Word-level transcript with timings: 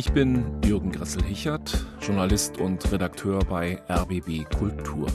Ich 0.00 0.12
bin 0.12 0.46
Jürgen 0.64 0.92
Gressel-Hichert, 0.92 1.84
Journalist 2.00 2.56
und 2.56 2.90
Redakteur 2.90 3.40
bei 3.40 3.82
RBB 3.86 4.48
Kultur. 4.56 5.08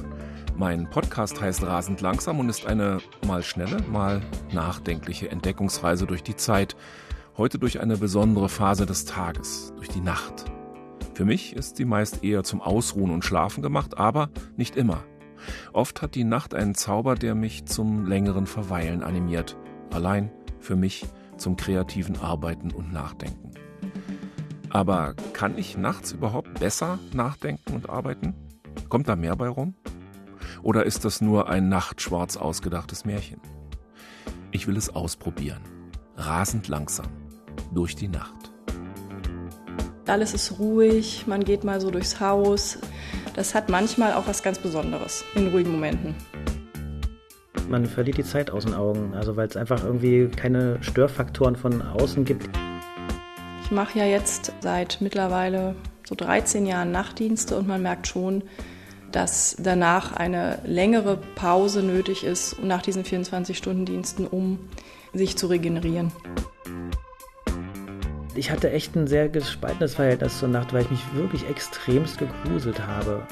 Mein 0.55 0.87
Podcast 0.91 1.41
heißt 1.41 1.63
Rasend 1.63 2.01
langsam 2.01 2.39
und 2.39 2.49
ist 2.49 2.67
eine 2.67 2.99
mal 3.25 3.41
schnelle, 3.41 3.81
mal 3.89 4.21
nachdenkliche 4.53 5.31
Entdeckungsreise 5.31 6.05
durch 6.05 6.21
die 6.21 6.35
Zeit. 6.35 6.75
Heute 7.35 7.57
durch 7.57 7.79
eine 7.79 7.97
besondere 7.97 8.47
Phase 8.47 8.85
des 8.85 9.05
Tages, 9.05 9.73
durch 9.75 9.87
die 9.87 10.01
Nacht. 10.01 10.45
Für 11.15 11.25
mich 11.25 11.55
ist 11.55 11.77
sie 11.77 11.85
meist 11.85 12.23
eher 12.23 12.43
zum 12.43 12.61
Ausruhen 12.61 13.09
und 13.09 13.25
Schlafen 13.25 13.63
gemacht, 13.63 13.97
aber 13.97 14.29
nicht 14.55 14.75
immer. 14.75 15.03
Oft 15.73 16.03
hat 16.03 16.13
die 16.13 16.25
Nacht 16.25 16.53
einen 16.53 16.75
Zauber, 16.75 17.15
der 17.15 17.33
mich 17.33 17.65
zum 17.65 18.05
längeren 18.05 18.45
Verweilen 18.45 19.01
animiert. 19.01 19.57
Allein 19.91 20.31
für 20.59 20.75
mich 20.75 21.07
zum 21.37 21.55
kreativen 21.55 22.19
Arbeiten 22.19 22.69
und 22.69 22.93
Nachdenken. 22.93 23.44
Aber 24.75 25.15
kann 25.31 25.57
ich 25.57 25.77
nachts 25.77 26.11
überhaupt 26.11 26.59
besser 26.59 26.99
nachdenken 27.13 27.75
und 27.75 27.89
arbeiten? 27.89 28.33
Kommt 28.89 29.07
da 29.07 29.15
mehr 29.15 29.37
bei 29.37 29.47
rum? 29.47 29.73
Oder 30.63 30.85
ist 30.85 31.05
das 31.05 31.21
nur 31.21 31.47
ein 31.47 31.69
nachtschwarz 31.69 32.35
ausgedachtes 32.35 33.05
Märchen? 33.05 33.39
Ich 34.51 34.67
will 34.67 34.75
es 34.75 34.93
ausprobieren. 34.93 35.61
Rasend 36.17 36.67
langsam. 36.67 37.05
Durch 37.73 37.95
die 37.95 38.09
Nacht. 38.09 38.51
Alles 40.07 40.33
ist 40.33 40.59
ruhig, 40.59 41.25
man 41.25 41.45
geht 41.45 41.63
mal 41.63 41.79
so 41.79 41.89
durchs 41.89 42.19
Haus. 42.19 42.77
Das 43.33 43.55
hat 43.55 43.69
manchmal 43.69 44.11
auch 44.11 44.27
was 44.27 44.43
ganz 44.43 44.59
Besonderes 44.59 45.23
in 45.35 45.47
ruhigen 45.47 45.71
Momenten. 45.71 46.15
Man 47.69 47.85
verliert 47.85 48.17
die 48.17 48.25
Zeit 48.25 48.51
aus 48.51 48.65
den 48.65 48.73
Augen, 48.73 49.13
also 49.13 49.37
weil 49.37 49.47
es 49.47 49.55
einfach 49.55 49.85
irgendwie 49.85 50.27
keine 50.27 50.83
Störfaktoren 50.83 51.55
von 51.55 51.81
außen 51.81 52.25
gibt. 52.25 52.49
Ich 53.65 53.71
mache 53.71 53.97
ja 53.97 54.05
jetzt 54.05 54.53
seit 54.59 55.01
mittlerweile 55.01 55.75
so 56.07 56.13
13 56.13 56.67
Jahren 56.67 56.91
Nachtdienste 56.91 57.57
und 57.57 57.67
man 57.67 57.81
merkt 57.81 58.05
schon, 58.05 58.43
dass 59.11 59.55
danach 59.57 60.11
eine 60.11 60.59
längere 60.65 61.17
Pause 61.17 61.81
nötig 61.81 62.23
ist 62.23 62.61
nach 62.61 62.83
diesen 62.83 63.03
24-Stunden-Diensten, 63.03 64.27
um 64.27 64.69
sich 65.13 65.35
zu 65.35 65.47
regenerieren. 65.47 66.11
Ich 68.35 68.51
hatte 68.51 68.69
echt 68.69 68.95
ein 68.95 69.07
sehr 69.07 69.29
gespaltenes 69.29 69.95
Verhältnis 69.95 70.37
zur 70.37 70.49
Nacht, 70.49 70.71
weil 70.71 70.83
ich 70.83 70.91
mich 70.91 71.13
wirklich 71.15 71.49
extremst 71.49 72.19
gegruselt 72.19 72.85
habe. 72.85 73.25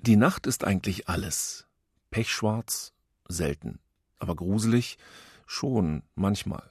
Die 0.00 0.14
Nacht 0.14 0.46
ist 0.46 0.62
eigentlich 0.62 1.08
alles. 1.08 1.66
Pechschwarz, 2.12 2.92
selten. 3.26 3.80
Aber 4.20 4.36
gruselig, 4.36 4.96
schon 5.52 6.02
manchmal. 6.14 6.70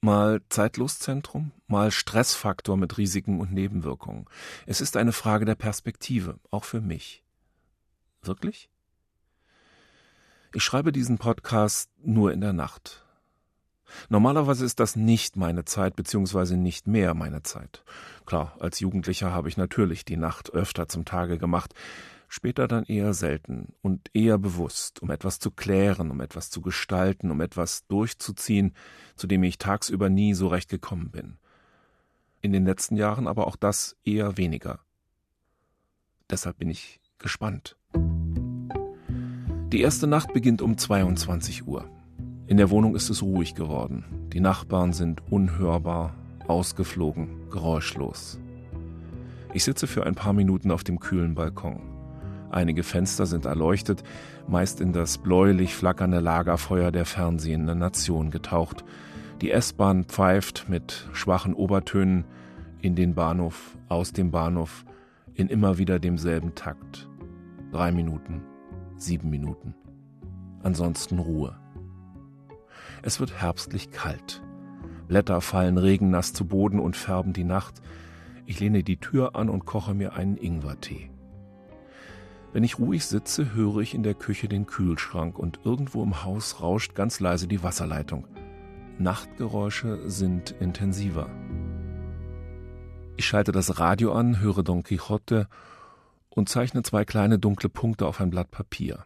Mal 0.00 0.40
Zeitlustzentrum, 0.48 1.50
mal 1.66 1.90
Stressfaktor 1.90 2.76
mit 2.76 2.96
Risiken 2.96 3.40
und 3.40 3.52
Nebenwirkungen. 3.52 4.26
Es 4.66 4.80
ist 4.80 4.96
eine 4.96 5.12
Frage 5.12 5.44
der 5.44 5.56
Perspektive, 5.56 6.38
auch 6.50 6.64
für 6.64 6.80
mich. 6.80 7.24
Wirklich? 8.22 8.70
Ich 10.54 10.62
schreibe 10.62 10.92
diesen 10.92 11.18
Podcast 11.18 11.90
nur 12.02 12.32
in 12.32 12.40
der 12.40 12.52
Nacht. 12.52 13.04
Normalerweise 14.08 14.64
ist 14.64 14.78
das 14.78 14.94
nicht 14.94 15.36
meine 15.36 15.64
Zeit, 15.64 15.96
beziehungsweise 15.96 16.56
nicht 16.56 16.86
mehr 16.86 17.14
meine 17.14 17.42
Zeit. 17.42 17.82
Klar, 18.26 18.56
als 18.60 18.78
Jugendlicher 18.78 19.32
habe 19.32 19.48
ich 19.48 19.56
natürlich 19.56 20.04
die 20.04 20.16
Nacht 20.16 20.50
öfter 20.50 20.88
zum 20.88 21.04
Tage 21.04 21.36
gemacht, 21.36 21.74
später 22.30 22.68
dann 22.68 22.84
eher 22.84 23.12
selten 23.12 23.74
und 23.82 24.08
eher 24.14 24.38
bewusst, 24.38 25.02
um 25.02 25.10
etwas 25.10 25.40
zu 25.40 25.50
klären, 25.50 26.12
um 26.12 26.20
etwas 26.20 26.48
zu 26.48 26.62
gestalten, 26.62 27.30
um 27.32 27.40
etwas 27.40 27.86
durchzuziehen, 27.88 28.72
zu 29.16 29.26
dem 29.26 29.42
ich 29.42 29.58
tagsüber 29.58 30.08
nie 30.08 30.32
so 30.32 30.46
recht 30.46 30.70
gekommen 30.70 31.10
bin. 31.10 31.38
In 32.40 32.52
den 32.52 32.64
letzten 32.64 32.96
Jahren 32.96 33.26
aber 33.26 33.48
auch 33.48 33.56
das 33.56 33.96
eher 34.04 34.38
weniger. 34.38 34.78
Deshalb 36.30 36.58
bin 36.58 36.70
ich 36.70 37.00
gespannt. 37.18 37.76
Die 39.72 39.80
erste 39.80 40.06
Nacht 40.06 40.32
beginnt 40.32 40.62
um 40.62 40.78
22 40.78 41.66
Uhr. 41.66 41.90
In 42.46 42.56
der 42.56 42.70
Wohnung 42.70 42.94
ist 42.94 43.10
es 43.10 43.22
ruhig 43.22 43.56
geworden. 43.56 44.04
Die 44.32 44.40
Nachbarn 44.40 44.92
sind 44.92 45.20
unhörbar, 45.32 46.14
ausgeflogen, 46.46 47.50
geräuschlos. 47.50 48.38
Ich 49.52 49.64
sitze 49.64 49.88
für 49.88 50.06
ein 50.06 50.14
paar 50.14 50.32
Minuten 50.32 50.70
auf 50.70 50.84
dem 50.84 51.00
kühlen 51.00 51.34
Balkon. 51.34 51.99
Einige 52.50 52.82
Fenster 52.82 53.26
sind 53.26 53.44
erleuchtet, 53.44 54.02
meist 54.48 54.80
in 54.80 54.92
das 54.92 55.18
bläulich 55.18 55.74
flackernde 55.74 56.18
Lagerfeuer 56.18 56.90
der 56.90 57.04
fernsehenden 57.04 57.78
Nation 57.78 58.30
getaucht. 58.30 58.84
Die 59.40 59.52
S-Bahn 59.52 60.04
pfeift 60.04 60.68
mit 60.68 61.08
schwachen 61.12 61.54
Obertönen 61.54 62.24
in 62.82 62.96
den 62.96 63.14
Bahnhof, 63.14 63.78
aus 63.88 64.12
dem 64.12 64.30
Bahnhof, 64.30 64.84
in 65.34 65.48
immer 65.48 65.78
wieder 65.78 65.98
demselben 65.98 66.54
Takt. 66.54 67.08
Drei 67.72 67.92
Minuten, 67.92 68.42
sieben 68.96 69.30
Minuten. 69.30 69.74
Ansonsten 70.62 71.18
Ruhe. 71.18 71.56
Es 73.02 73.20
wird 73.20 73.40
herbstlich 73.40 73.92
kalt. 73.92 74.42
Blätter 75.08 75.40
fallen 75.40 75.78
regennass 75.78 76.32
zu 76.32 76.46
Boden 76.46 76.80
und 76.80 76.96
färben 76.96 77.32
die 77.32 77.44
Nacht. 77.44 77.80
Ich 78.44 78.60
lehne 78.60 78.82
die 78.82 78.98
Tür 78.98 79.36
an 79.36 79.48
und 79.48 79.64
koche 79.64 79.94
mir 79.94 80.14
einen 80.14 80.36
Ingwertee. 80.36 81.09
Wenn 82.52 82.64
ich 82.64 82.78
ruhig 82.78 83.06
sitze, 83.06 83.54
höre 83.54 83.78
ich 83.78 83.94
in 83.94 84.02
der 84.02 84.14
Küche 84.14 84.48
den 84.48 84.66
Kühlschrank 84.66 85.38
und 85.38 85.60
irgendwo 85.64 86.02
im 86.02 86.24
Haus 86.24 86.60
rauscht 86.60 86.94
ganz 86.94 87.20
leise 87.20 87.46
die 87.46 87.62
Wasserleitung. 87.62 88.26
Nachtgeräusche 88.98 90.10
sind 90.10 90.50
intensiver. 90.60 91.30
Ich 93.16 93.26
schalte 93.26 93.52
das 93.52 93.78
Radio 93.78 94.12
an, 94.12 94.40
höre 94.40 94.64
Don 94.64 94.82
Quixote 94.82 95.48
und 96.28 96.48
zeichne 96.48 96.82
zwei 96.82 97.04
kleine 97.04 97.38
dunkle 97.38 97.68
Punkte 97.68 98.06
auf 98.06 98.20
ein 98.20 98.30
Blatt 98.30 98.50
Papier. 98.50 99.04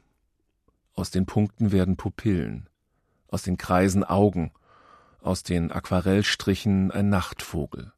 Aus 0.95 1.11
den 1.11 1.27
Punkten 1.27 1.71
werden 1.71 1.97
Pupillen, 1.97 2.69
aus 3.29 3.43
den 3.43 3.59
Kreisen 3.59 4.05
Augen, 4.05 4.53
aus 5.21 5.43
den 5.43 5.71
Aquarellstrichen 5.71 6.91
ein 6.91 7.09
Nachtvogel. 7.09 7.93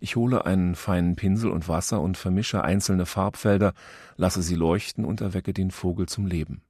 Ich 0.00 0.16
hole 0.16 0.44
einen 0.46 0.74
feinen 0.74 1.16
Pinsel 1.16 1.50
und 1.50 1.68
Wasser 1.68 2.00
und 2.00 2.16
vermische 2.16 2.62
einzelne 2.62 3.06
Farbfelder, 3.06 3.72
lasse 4.16 4.42
sie 4.42 4.54
leuchten 4.54 5.04
und 5.04 5.20
erwecke 5.20 5.52
den 5.52 5.70
Vogel 5.70 6.06
zum 6.06 6.26
Leben. 6.26 6.62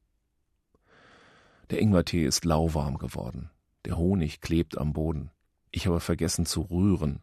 Der 1.70 1.80
Ingwertee 1.80 2.24
ist 2.24 2.44
lauwarm 2.44 2.98
geworden. 2.98 3.50
Der 3.84 3.96
Honig 3.96 4.40
klebt 4.40 4.76
am 4.76 4.92
Boden. 4.92 5.30
Ich 5.70 5.86
habe 5.86 6.00
vergessen 6.00 6.44
zu 6.44 6.62
rühren. 6.62 7.20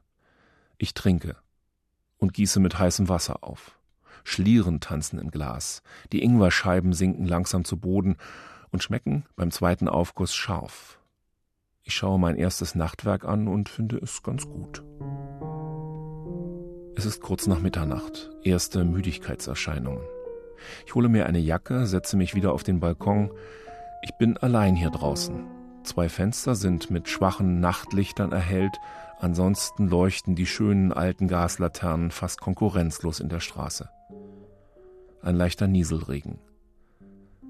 Ich 0.77 0.93
trinke 0.93 1.35
und 2.17 2.33
gieße 2.33 2.59
mit 2.59 2.79
heißem 2.79 3.09
Wasser 3.09 3.44
auf. 3.44 3.77
Schlieren 4.23 4.79
tanzen 4.79 5.19
im 5.19 5.31
Glas. 5.31 5.81
Die 6.11 6.23
Ingwerscheiben 6.23 6.94
sinken 6.94 7.25
langsam 7.25 7.63
zu 7.63 7.77
Boden 7.77 8.17
und 8.71 8.83
schmecken 8.83 9.25
beim 9.35 9.51
zweiten 9.51 9.88
Aufguss 9.88 10.33
scharf. 10.33 10.99
Ich 11.83 11.95
schaue 11.95 12.19
mein 12.19 12.35
erstes 12.35 12.75
Nachtwerk 12.75 13.23
an 13.23 13.47
und 13.47 13.69
finde 13.69 13.97
es 13.97 14.21
ganz 14.23 14.45
gut. 14.45 14.83
Es 16.97 17.05
ist 17.05 17.21
kurz 17.21 17.45
nach 17.45 17.59
Mitternacht, 17.59 18.31
erste 18.41 18.83
Müdigkeitserscheinungen. 18.83 20.01
Ich 20.87 20.95
hole 20.95 21.09
mir 21.09 21.27
eine 21.27 21.37
Jacke, 21.37 21.85
setze 21.85 22.17
mich 22.17 22.33
wieder 22.33 22.53
auf 22.53 22.63
den 22.63 22.79
Balkon. 22.79 23.29
Ich 24.01 24.15
bin 24.17 24.35
allein 24.37 24.75
hier 24.75 24.89
draußen. 24.89 25.45
Zwei 25.83 26.09
Fenster 26.09 26.55
sind 26.55 26.89
mit 26.89 27.07
schwachen 27.07 27.59
Nachtlichtern 27.59 28.31
erhellt, 28.31 28.75
ansonsten 29.19 29.87
leuchten 29.87 30.33
die 30.33 30.47
schönen 30.47 30.91
alten 30.91 31.27
Gaslaternen 31.27 32.09
fast 32.09 32.41
konkurrenzlos 32.41 33.19
in 33.19 33.29
der 33.29 33.41
Straße. 33.41 33.91
Ein 35.21 35.35
leichter 35.35 35.67
Nieselregen. 35.67 36.39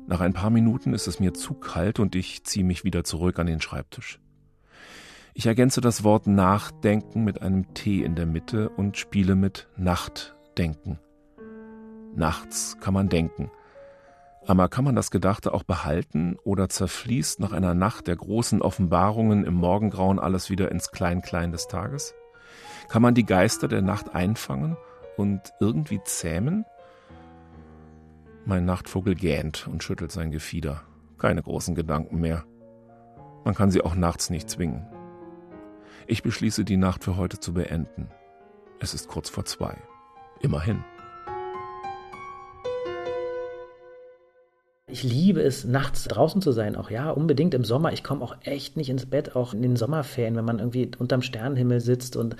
Nach 0.08 0.20
ein 0.20 0.34
paar 0.34 0.50
Minuten 0.50 0.94
ist 0.94 1.08
es 1.08 1.22
mir 1.22 1.34
zu 1.34 1.54
kalt 1.54 2.02
und 2.02 2.18
ich 2.18 2.44
ziehe 2.44 2.66
mich 2.66 2.84
wieder 2.84 3.06
zurück 3.06 3.40
an 3.40 3.48
den 3.48 3.62
Schreibtisch. 3.62 4.20
Ich 5.40 5.46
ergänze 5.46 5.82
das 5.82 6.04
Wort 6.04 6.26
Nachdenken 6.26 7.24
mit 7.24 7.44
einem 7.44 7.72
T 7.76 8.02
in 8.02 8.16
der 8.16 8.26
Mitte 8.26 8.70
und 8.70 8.98
spiele 8.98 9.36
mit 9.36 9.68
Nachtdenken. 9.78 10.98
Nachts 12.16 12.80
kann 12.80 12.96
man 12.96 13.08
denken. 13.08 13.52
Aber 14.48 14.68
kann 14.68 14.84
man 14.84 14.96
das 14.96 15.12
Gedachte 15.12 15.54
auch 15.54 15.62
behalten 15.62 16.38
oder 16.44 16.70
zerfließt 16.70 17.40
nach 17.40 17.52
einer 17.52 17.76
Nacht 17.76 18.08
der 18.08 18.16
großen 18.16 18.64
Offenbarungen 18.64 19.46
im 19.46 19.54
Morgengrauen 19.54 20.18
alles 20.18 20.50
wieder 20.50 20.72
ins 20.72 20.90
Klein-Klein 20.90 21.52
des 21.52 21.68
Tages? 21.68 22.16
Kann 22.90 23.04
man 23.04 23.14
die 23.14 23.26
Geister 23.26 23.68
der 23.68 23.84
Nacht 23.84 24.16
einfangen 24.16 24.76
und 25.18 25.54
irgendwie 25.60 26.02
zähmen? 26.04 26.66
Mein 28.44 28.66
Nachtvogel 28.66 29.14
gähnt 29.14 29.68
und 29.72 29.84
schüttelt 29.84 30.12
sein 30.12 30.32
Gefieder. 30.32 30.82
Keine 31.20 31.44
großen 31.44 31.76
Gedanken 31.76 32.22
mehr. 32.22 32.44
Man 33.46 33.54
kann 33.54 33.70
sie 33.70 33.84
auch 33.84 33.94
nachts 33.94 34.32
nicht 34.32 34.50
zwingen. 34.50 34.97
Ich 36.10 36.24
beschließe, 36.24 36.64
die 36.64 36.78
Nacht 36.78 37.04
für 37.04 37.18
heute 37.18 37.38
zu 37.42 37.54
beenden. 37.54 38.08
Es 38.80 38.94
ist 38.94 39.10
kurz 39.10 39.30
vor 39.30 39.44
zwei. 39.44 39.76
Immerhin. 40.40 40.84
ich 44.98 45.04
liebe 45.04 45.42
es, 45.42 45.64
nachts 45.64 46.06
draußen 46.06 46.42
zu 46.42 46.52
sein. 46.52 46.76
Auch 46.76 46.90
ja, 46.90 47.12
unbedingt 47.12 47.54
im 47.54 47.64
Sommer. 47.64 47.94
Ich 47.94 48.04
komme 48.04 48.24
auch 48.24 48.36
echt 48.44 48.78
nicht 48.78 48.90
ins 48.90 49.06
Bett, 49.06 49.36
auch 49.36 49.54
in 49.54 49.62
den 49.62 49.76
Sommerferien, 49.76 50.36
wenn 50.36 50.46
man 50.46 50.58
irgendwie 50.58 50.90
unterm 50.98 51.22
Sternenhimmel 51.22 51.82
sitzt 51.82 52.16
und 52.16 52.36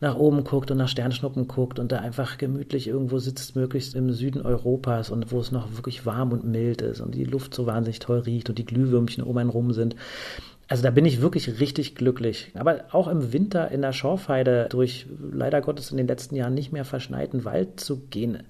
nach 0.00 0.16
oben 0.16 0.44
guckt 0.44 0.70
und 0.70 0.76
nach 0.76 0.88
Sternschnuppen 0.88 1.48
guckt 1.48 1.78
und 1.78 1.90
da 1.90 2.00
einfach 2.00 2.36
gemütlich 2.36 2.86
irgendwo 2.86 3.18
sitzt, 3.18 3.56
möglichst 3.56 3.94
im 3.94 4.12
Süden 4.12 4.42
Europas 4.42 5.08
und 5.08 5.32
wo 5.32 5.40
es 5.40 5.52
noch 5.52 5.74
wirklich 5.76 6.04
warm 6.04 6.32
und 6.32 6.44
mild 6.44 6.82
ist 6.82 7.00
und 7.00 7.14
die 7.14 7.24
Luft 7.24 7.54
so 7.54 7.64
wahnsinnig 7.64 8.00
toll 8.00 8.18
riecht 8.18 8.50
und 8.50 8.58
die 8.58 8.66
Glühwürmchen 8.66 9.24
um 9.24 9.38
einen 9.38 9.50
rum 9.50 9.72
sind. 9.72 9.96
Also 10.68 10.82
da 10.82 10.90
bin 10.90 11.04
ich 11.04 11.20
wirklich 11.20 11.60
richtig 11.60 11.94
glücklich. 11.94 12.52
Aber 12.54 12.84
auch 12.92 13.08
im 13.08 13.32
Winter 13.32 13.70
in 13.70 13.82
der 13.82 13.92
Schorfheide 13.92 14.68
durch 14.70 15.06
leider 15.18 15.60
Gottes 15.60 15.90
in 15.90 15.98
den 15.98 16.06
letzten 16.06 16.34
Jahren 16.34 16.54
nicht 16.54 16.72
mehr 16.72 16.84
verschneiten 16.84 17.44
Wald 17.44 17.78
zu 17.80 18.06
gehen 18.06 18.44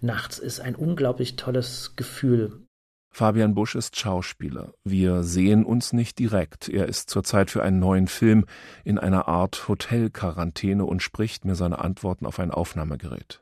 nachts 0.00 0.38
ist 0.38 0.60
ein 0.60 0.74
unglaublich 0.74 1.36
tolles 1.36 1.94
Gefühl. 1.96 2.62
Fabian 3.10 3.54
Busch 3.54 3.74
ist 3.74 3.96
Schauspieler. 3.96 4.74
Wir 4.84 5.22
sehen 5.22 5.64
uns 5.64 5.92
nicht 5.92 6.18
direkt. 6.18 6.68
Er 6.68 6.86
ist 6.86 7.10
zurzeit 7.10 7.50
für 7.50 7.62
einen 7.62 7.78
neuen 7.78 8.06
Film 8.06 8.44
in 8.84 8.98
einer 8.98 9.28
Art 9.28 9.66
Hotelquarantäne 9.68 10.84
und 10.84 11.02
spricht 11.02 11.44
mir 11.44 11.54
seine 11.54 11.78
Antworten 11.78 12.26
auf 12.26 12.38
ein 12.38 12.50
Aufnahmegerät. 12.50 13.40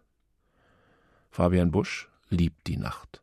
Fabian 1.31 1.73
Busch 1.73 2.09
liebt 2.31 2.67
die 2.67 2.79
Nacht. 2.79 3.23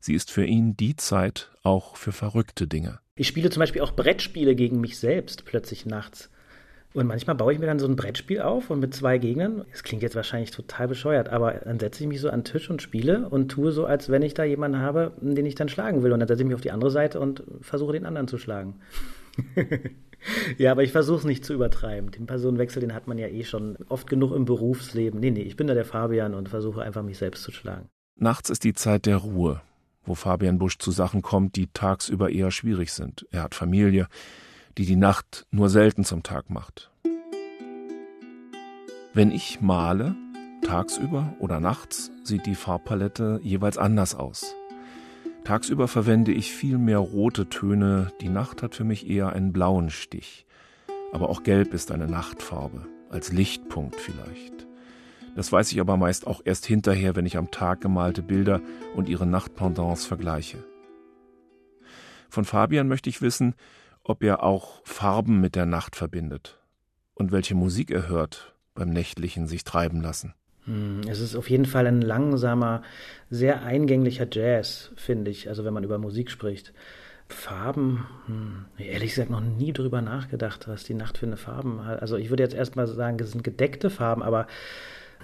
Sie 0.00 0.14
ist 0.14 0.30
für 0.30 0.44
ihn 0.44 0.76
die 0.76 0.96
Zeit 0.96 1.50
auch 1.62 1.96
für 1.96 2.12
verrückte 2.12 2.66
Dinge. 2.66 3.00
Ich 3.16 3.28
spiele 3.28 3.50
zum 3.50 3.60
Beispiel 3.60 3.82
auch 3.82 3.92
Brettspiele 3.92 4.54
gegen 4.54 4.80
mich 4.80 4.98
selbst 4.98 5.44
plötzlich 5.44 5.84
nachts. 5.84 6.30
Und 6.94 7.06
manchmal 7.06 7.36
baue 7.36 7.52
ich 7.52 7.58
mir 7.58 7.66
dann 7.66 7.78
so 7.78 7.86
ein 7.86 7.96
Brettspiel 7.96 8.40
auf 8.40 8.70
und 8.70 8.80
mit 8.80 8.94
zwei 8.94 9.18
Gegnern, 9.18 9.64
das 9.70 9.84
klingt 9.84 10.02
jetzt 10.02 10.16
wahrscheinlich 10.16 10.50
total 10.50 10.88
bescheuert, 10.88 11.28
aber 11.28 11.52
dann 11.52 11.78
setze 11.78 12.02
ich 12.02 12.08
mich 12.08 12.20
so 12.20 12.30
an 12.30 12.40
den 12.40 12.44
Tisch 12.44 12.68
und 12.68 12.82
spiele 12.82 13.28
und 13.28 13.50
tue 13.50 13.70
so, 13.70 13.84
als 13.84 14.08
wenn 14.08 14.22
ich 14.22 14.34
da 14.34 14.42
jemanden 14.42 14.78
habe, 14.78 15.12
den 15.20 15.46
ich 15.46 15.54
dann 15.54 15.68
schlagen 15.68 16.02
will. 16.02 16.12
Und 16.12 16.20
dann 16.20 16.28
setze 16.28 16.42
ich 16.42 16.48
mich 16.48 16.54
auf 16.54 16.62
die 16.62 16.72
andere 16.72 16.90
Seite 16.90 17.20
und 17.20 17.44
versuche 17.60 17.92
den 17.92 18.06
anderen 18.06 18.26
zu 18.26 18.38
schlagen. 18.38 18.80
ja, 20.58 20.72
aber 20.72 20.82
ich 20.82 20.92
versuche 20.92 21.18
es 21.18 21.24
nicht 21.24 21.44
zu 21.44 21.52
übertreiben. 21.52 22.10
Den 22.10 22.26
Personenwechsel, 22.26 22.80
den 22.80 22.94
hat 22.94 23.06
man 23.06 23.18
ja 23.18 23.28
eh 23.28 23.44
schon 23.44 23.76
oft 23.88 24.08
genug 24.08 24.32
im 24.32 24.46
Berufsleben. 24.46 25.20
Nee, 25.20 25.30
nee, 25.30 25.42
ich 25.42 25.56
bin 25.56 25.66
da 25.66 25.74
der 25.74 25.84
Fabian 25.84 26.34
und 26.34 26.48
versuche 26.48 26.82
einfach 26.82 27.02
mich 27.02 27.18
selbst 27.18 27.42
zu 27.42 27.52
schlagen. 27.52 27.88
Nachts 28.16 28.50
ist 28.50 28.64
die 28.64 28.74
Zeit 28.74 29.06
der 29.06 29.18
Ruhe 29.18 29.60
wo 30.04 30.14
Fabian 30.14 30.58
Busch 30.58 30.78
zu 30.78 30.90
Sachen 30.90 31.22
kommt, 31.22 31.56
die 31.56 31.68
tagsüber 31.68 32.30
eher 32.30 32.50
schwierig 32.50 32.92
sind. 32.92 33.26
Er 33.30 33.42
hat 33.42 33.54
Familie, 33.54 34.08
die 34.78 34.86
die 34.86 34.96
Nacht 34.96 35.46
nur 35.50 35.68
selten 35.68 36.04
zum 36.04 36.22
Tag 36.22 36.50
macht. 36.50 36.90
Wenn 39.12 39.32
ich 39.32 39.60
male, 39.60 40.14
tagsüber 40.62 41.34
oder 41.40 41.58
nachts, 41.58 42.10
sieht 42.22 42.46
die 42.46 42.54
Farbpalette 42.54 43.40
jeweils 43.42 43.76
anders 43.76 44.14
aus. 44.14 44.54
Tagsüber 45.44 45.88
verwende 45.88 46.32
ich 46.32 46.52
viel 46.52 46.78
mehr 46.78 46.98
rote 46.98 47.48
Töne, 47.48 48.12
die 48.20 48.28
Nacht 48.28 48.62
hat 48.62 48.74
für 48.74 48.84
mich 48.84 49.08
eher 49.08 49.32
einen 49.32 49.52
blauen 49.52 49.90
Stich. 49.90 50.46
Aber 51.12 51.28
auch 51.28 51.42
Gelb 51.42 51.74
ist 51.74 51.90
eine 51.90 52.06
Nachtfarbe, 52.06 52.86
als 53.10 53.32
Lichtpunkt 53.32 53.96
vielleicht. 53.96 54.69
Das 55.36 55.52
weiß 55.52 55.72
ich 55.72 55.80
aber 55.80 55.96
meist 55.96 56.26
auch 56.26 56.40
erst 56.44 56.66
hinterher, 56.66 57.16
wenn 57.16 57.26
ich 57.26 57.36
am 57.36 57.50
Tag 57.50 57.80
gemalte 57.80 58.22
Bilder 58.22 58.60
und 58.94 59.08
ihre 59.08 59.26
Nachtpendants 59.26 60.04
vergleiche. 60.04 60.58
Von 62.28 62.44
Fabian 62.44 62.88
möchte 62.88 63.10
ich 63.10 63.22
wissen, 63.22 63.54
ob 64.02 64.22
er 64.22 64.42
auch 64.42 64.80
Farben 64.84 65.40
mit 65.40 65.56
der 65.56 65.66
Nacht 65.66 65.96
verbindet 65.96 66.58
und 67.14 67.32
welche 67.32 67.54
Musik 67.54 67.90
er 67.90 68.08
hört 68.08 68.54
beim 68.74 68.90
nächtlichen 68.90 69.46
sich 69.46 69.64
treiben 69.64 70.00
lassen. 70.00 70.34
Hm, 70.64 71.00
es 71.08 71.20
ist 71.20 71.36
auf 71.36 71.50
jeden 71.50 71.66
Fall 71.66 71.86
ein 71.86 72.02
langsamer, 72.02 72.82
sehr 73.30 73.62
eingänglicher 73.62 74.26
Jazz, 74.30 74.92
finde 74.96 75.30
ich, 75.30 75.48
also 75.48 75.64
wenn 75.64 75.74
man 75.74 75.84
über 75.84 75.98
Musik 75.98 76.30
spricht. 76.30 76.72
Farben, 77.28 78.06
hm, 78.26 78.64
ehrlich 78.78 79.10
gesagt 79.10 79.30
noch 79.30 79.40
nie 79.40 79.72
drüber 79.72 80.02
nachgedacht, 80.02 80.68
was 80.68 80.84
die 80.84 80.94
Nacht 80.94 81.18
für 81.18 81.26
eine 81.26 81.36
Farben 81.36 81.84
hat. 81.84 82.02
Also 82.02 82.16
ich 82.16 82.30
würde 82.30 82.42
jetzt 82.42 82.54
erstmal 82.54 82.86
sagen, 82.86 83.18
es 83.20 83.32
sind 83.32 83.44
gedeckte 83.44 83.90
Farben, 83.90 84.22
aber 84.22 84.46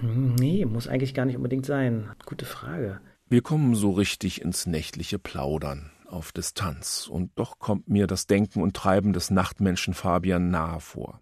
Nee, 0.03 0.65
muss 0.65 0.89
eigentlich 0.89 1.15
gar 1.15 1.25
nicht 1.25 1.37
unbedingt 1.37 1.67
sein. 1.67 2.11
Gute 2.27 2.45
Frage. 2.45 3.01
Wir 3.29 3.43
kommen 3.43 3.75
so 3.75 3.91
richtig 3.91 4.41
ins 4.43 4.67
nächtliche 4.67 5.19
Plaudern 5.19 5.91
auf 6.07 6.33
Distanz, 6.33 7.09
und 7.09 7.33
doch 7.35 7.59
kommt 7.59 7.89
mir 7.89 8.07
das 8.07 8.27
Denken 8.27 8.63
und 8.63 8.77
Treiben 8.77 9.13
des 9.13 9.31
Nachtmenschen 9.31 9.95
Fabian 9.95 10.51
nahe 10.51 10.81
vor. 10.81 11.21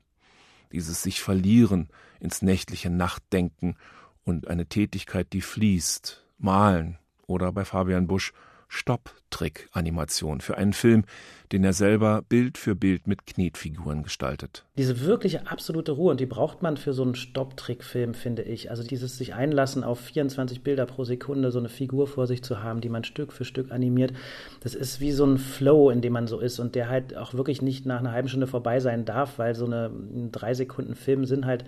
Dieses 0.73 1.03
sich 1.03 1.23
verlieren 1.23 1.89
ins 2.21 2.43
nächtliche 2.43 2.91
Nachtdenken 2.91 3.77
und 4.25 4.49
eine 4.49 4.67
Tätigkeit, 4.67 5.33
die 5.33 5.41
fließt, 5.41 6.27
malen 6.39 6.99
oder 7.27 7.53
bei 7.53 7.65
Fabian 7.65 8.07
Busch 8.07 8.33
Stopp-Trick-Animation 8.75 10.41
für 10.41 10.57
einen 10.59 10.73
Film, 10.73 11.05
den 11.53 11.63
er 11.63 11.73
selber 11.73 12.23
Bild 12.29 12.59
für 12.59 12.75
Bild 12.75 13.07
mit 13.07 13.27
Knetfiguren 13.27 14.03
gestaltet. 14.03 14.65
Diese 14.77 15.03
wirkliche 15.03 15.47
absolute 15.49 15.93
Ruhe, 15.93 16.11
und 16.11 16.21
die 16.21 16.27
braucht 16.27 16.63
man 16.63 16.77
für 16.77 16.93
so 16.93 17.05
einen 17.05 17.15
Stopp-Trick-Film, 17.15 18.15
finde 18.15 18.43
ich. 18.43 18.71
Also 18.71 18.83
dieses 18.83 19.17
sich 19.17 19.35
einlassen 19.35 19.85
auf 19.85 20.01
24 20.01 20.63
Bilder 20.63 20.87
pro 20.87 21.05
Sekunde, 21.05 21.53
so 21.53 21.61
eine 21.61 21.69
Figur 21.69 22.09
vor 22.09 22.27
sich 22.27 22.43
zu 22.43 22.63
haben, 22.63 22.81
die 22.81 22.89
man 22.89 23.05
Stück 23.05 23.33
für 23.33 23.45
Stück 23.45 23.71
animiert, 23.71 24.13
das 24.61 24.75
ist 24.75 25.01
wie 25.01 25.13
so 25.13 25.25
ein 25.25 25.39
Flow, 25.39 25.91
in 25.91 26.01
dem 26.01 26.13
man 26.13 26.27
so 26.27 26.41
ist 26.41 26.59
und 26.59 26.75
der 26.75 26.89
halt 26.89 27.17
auch 27.17 27.35
wirklich 27.35 27.63
nicht 27.63 27.87
nach 27.87 28.01
einer 28.01 28.13
halben 28.13 28.29
Stunde 28.29 28.49
vorbei 28.49 28.81
sein 28.81 29.05
darf, 29.05 29.39
weil 29.39 29.55
so 29.55 29.67
eine 29.67 29.91
drei 30.33 30.55
Sekunden 30.55 30.97
Film 30.97 31.27
sind 31.27 31.47
halt 31.47 31.65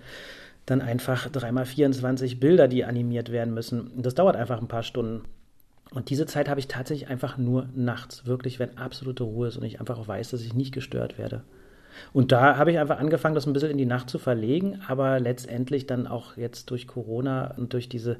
dann 0.65 0.81
einfach 0.81 1.29
dreimal 1.29 1.65
24 1.65 2.41
Bilder, 2.41 2.67
die 2.67 2.83
animiert 2.83 3.31
werden 3.31 3.53
müssen. 3.53 3.91
Das 3.95 4.15
dauert 4.15 4.35
einfach 4.35 4.59
ein 4.59 4.67
paar 4.67 4.83
Stunden. 4.83 5.23
Und 5.91 6.09
diese 6.09 6.25
Zeit 6.25 6.49
habe 6.49 6.59
ich 6.59 6.67
tatsächlich 6.67 7.09
einfach 7.09 7.37
nur 7.37 7.69
nachts, 7.75 8.25
wirklich, 8.25 8.59
wenn 8.59 8.77
absolute 8.77 9.23
Ruhe 9.23 9.47
ist 9.47 9.57
und 9.57 9.63
ich 9.63 9.79
einfach 9.79 9.97
auch 9.97 10.07
weiß, 10.07 10.31
dass 10.31 10.41
ich 10.41 10.53
nicht 10.53 10.73
gestört 10.73 11.17
werde. 11.17 11.43
Und 12.13 12.31
da 12.31 12.57
habe 12.57 12.71
ich 12.71 12.79
einfach 12.79 12.99
angefangen, 12.99 13.35
das 13.35 13.47
ein 13.47 13.53
bisschen 13.53 13.71
in 13.71 13.77
die 13.77 13.85
Nacht 13.85 14.09
zu 14.09 14.19
verlegen, 14.19 14.81
aber 14.87 15.19
letztendlich 15.19 15.87
dann 15.87 16.07
auch 16.07 16.37
jetzt 16.37 16.69
durch 16.69 16.87
Corona 16.87 17.55
und 17.57 17.73
durch 17.73 17.89
diese 17.89 18.17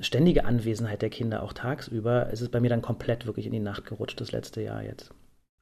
ständige 0.00 0.44
Anwesenheit 0.44 1.02
der 1.02 1.10
Kinder 1.10 1.42
auch 1.42 1.52
tagsüber, 1.52 2.30
ist 2.30 2.40
es 2.40 2.48
bei 2.48 2.60
mir 2.60 2.70
dann 2.70 2.82
komplett 2.82 3.26
wirklich 3.26 3.46
in 3.46 3.52
die 3.52 3.60
Nacht 3.60 3.84
gerutscht, 3.84 4.20
das 4.20 4.32
letzte 4.32 4.62
Jahr 4.62 4.82
jetzt. 4.82 5.12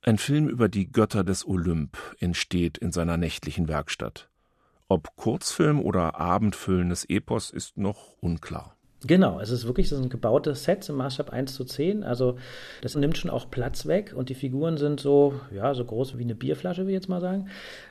Ein 0.02 0.18
Film 0.18 0.48
über 0.48 0.68
die 0.68 0.90
Götter 0.90 1.24
des 1.24 1.46
Olymp 1.46 1.96
entsteht 2.18 2.76
in 2.76 2.92
seiner 2.92 3.16
nächtlichen 3.16 3.68
Werkstatt. 3.68 4.28
Ob 4.88 5.16
Kurzfilm 5.16 5.80
oder 5.80 6.20
abendfüllendes 6.20 7.06
Epos 7.08 7.50
ist 7.50 7.78
noch 7.78 8.16
unklar. 8.20 8.76
Genau, 9.06 9.38
es 9.38 9.50
ist 9.50 9.66
wirklich, 9.66 9.90
das 9.90 9.98
sind 9.98 10.08
gebaute 10.08 10.54
Sets 10.54 10.88
im 10.88 10.96
Maßstab 10.96 11.30
1 11.30 11.54
zu 11.54 11.64
10. 11.64 12.04
Also 12.04 12.38
das 12.80 12.94
nimmt 12.94 13.18
schon 13.18 13.30
auch 13.30 13.50
Platz 13.50 13.86
weg 13.86 14.14
und 14.16 14.30
die 14.30 14.34
Figuren 14.34 14.78
sind 14.78 14.98
so, 14.98 15.34
ja, 15.54 15.74
so 15.74 15.84
groß 15.84 16.16
wie 16.16 16.22
eine 16.22 16.34
Bierflasche, 16.34 16.82
will 16.82 16.90
ich 16.90 16.94
jetzt 16.94 17.08
mal 17.10 17.20
sagen. 17.20 17.48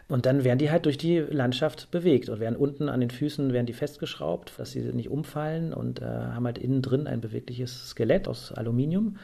Und 0.08 0.26
dann 0.26 0.44
werden 0.44 0.58
die 0.58 0.72
halt 0.72 0.86
durch 0.86 0.98
die 0.98 1.20
Landschaft 1.20 1.92
bewegt 1.92 2.30
und 2.30 2.40
werden 2.40 2.56
unten 2.56 2.90
an 2.90 3.00
den 3.00 3.12
Füßen 3.12 3.54
werden 3.54 3.68
die 3.68 3.74
festgeschraubt, 3.74 4.54
dass 4.58 4.72
sie 4.72 4.82
nicht 4.82 5.10
umfallen 5.10 5.72
und 5.74 6.02
äh, 6.02 6.06
haben 6.06 6.46
halt 6.46 6.58
innen 6.58 6.82
drin 6.82 7.06
ein 7.06 7.22
bewegliches 7.22 7.90
Skelett 7.90 8.28
aus 8.28 8.52
Aluminium 8.52 9.18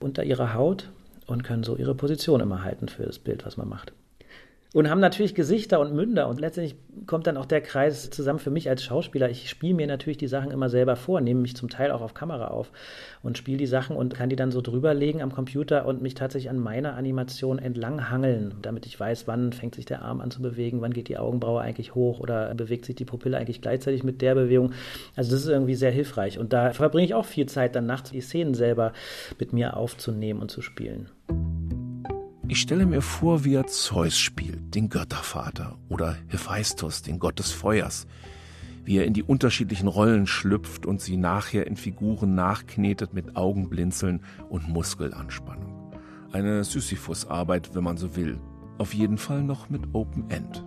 unter 0.00 0.24
ihrer 0.24 0.52
Haut 0.52 0.90
und 1.26 1.44
können 1.44 1.64
so 1.64 1.76
ihre 1.76 1.94
Position 1.94 2.40
immer 2.40 2.62
halten 2.62 2.88
für 2.88 3.04
das 3.04 3.18
Bild, 3.18 3.46
was 3.46 3.56
man 3.56 3.68
macht 3.68 3.92
und 4.74 4.88
haben 4.88 5.00
natürlich 5.00 5.34
Gesichter 5.34 5.80
und 5.80 5.94
Münder. 5.94 6.28
Und 6.28 6.40
letztendlich 6.40 6.76
kommt 7.06 7.26
dann 7.26 7.36
auch 7.36 7.44
der 7.44 7.60
Kreis 7.60 8.08
zusammen 8.10 8.38
für 8.38 8.50
mich 8.50 8.70
als 8.70 8.82
Schauspieler. 8.82 9.28
Ich 9.28 9.50
spiele 9.50 9.74
mir 9.74 9.86
natürlich 9.86 10.16
die 10.16 10.28
Sachen 10.28 10.50
immer 10.50 10.70
selber 10.70 10.96
vor, 10.96 11.20
nehme 11.20 11.40
mich 11.40 11.56
zum 11.56 11.68
Teil 11.68 11.90
auch 11.90 12.00
auf 12.00 12.14
Kamera 12.14 12.48
auf 12.48 12.70
und 13.22 13.36
spiele 13.36 13.58
die 13.58 13.66
Sachen 13.66 13.96
und 13.96 14.14
kann 14.14 14.30
die 14.30 14.36
dann 14.36 14.50
so 14.50 14.62
drüberlegen 14.62 15.20
am 15.20 15.32
Computer 15.32 15.84
und 15.86 16.00
mich 16.00 16.14
tatsächlich 16.14 16.48
an 16.48 16.58
meiner 16.58 16.94
Animation 16.94 17.58
entlang 17.58 18.08
hangeln, 18.08 18.54
damit 18.62 18.86
ich 18.86 18.98
weiß, 18.98 19.26
wann 19.26 19.52
fängt 19.52 19.74
sich 19.74 19.84
der 19.84 20.02
Arm 20.02 20.20
an 20.20 20.30
zu 20.30 20.40
bewegen, 20.40 20.80
wann 20.80 20.94
geht 20.94 21.08
die 21.08 21.18
Augenbraue 21.18 21.60
eigentlich 21.60 21.94
hoch 21.94 22.18
oder 22.18 22.54
bewegt 22.54 22.86
sich 22.86 22.96
die 22.96 23.04
Pupille 23.04 23.36
eigentlich 23.36 23.60
gleichzeitig 23.60 24.04
mit 24.04 24.22
der 24.22 24.34
Bewegung. 24.34 24.72
Also 25.16 25.32
das 25.32 25.42
ist 25.42 25.48
irgendwie 25.48 25.74
sehr 25.74 25.90
hilfreich. 25.90 26.38
Und 26.38 26.52
da 26.52 26.72
verbringe 26.72 27.04
ich 27.04 27.14
auch 27.14 27.26
viel 27.26 27.46
Zeit 27.46 27.76
dann 27.76 27.86
nachts, 27.86 28.10
die 28.10 28.20
Szenen 28.22 28.54
selber 28.54 28.92
mit 29.38 29.52
mir 29.52 29.76
aufzunehmen 29.76 30.40
und 30.40 30.50
zu 30.50 30.62
spielen. 30.62 31.10
Ich 32.52 32.60
stelle 32.60 32.84
mir 32.84 33.00
vor, 33.00 33.46
wie 33.46 33.54
er 33.54 33.66
Zeus 33.66 34.18
spielt, 34.18 34.74
den 34.74 34.90
Göttervater, 34.90 35.78
oder 35.88 36.18
Hephaistos, 36.28 37.00
den 37.00 37.18
Gott 37.18 37.38
des 37.38 37.50
Feuers, 37.50 38.06
wie 38.84 38.98
er 38.98 39.06
in 39.06 39.14
die 39.14 39.22
unterschiedlichen 39.22 39.88
Rollen 39.88 40.26
schlüpft 40.26 40.84
und 40.84 41.00
sie 41.00 41.16
nachher 41.16 41.66
in 41.66 41.76
Figuren 41.76 42.34
nachknetet 42.34 43.14
mit 43.14 43.36
Augenblinzeln 43.36 44.20
und 44.50 44.68
Muskelanspannung. 44.68 45.94
Eine 46.30 46.62
Sisyphus-Arbeit, 46.62 47.74
wenn 47.74 47.84
man 47.84 47.96
so 47.96 48.16
will. 48.16 48.38
Auf 48.76 48.92
jeden 48.92 49.16
Fall 49.16 49.42
noch 49.42 49.70
mit 49.70 49.84
Open 49.94 50.28
End. 50.28 50.62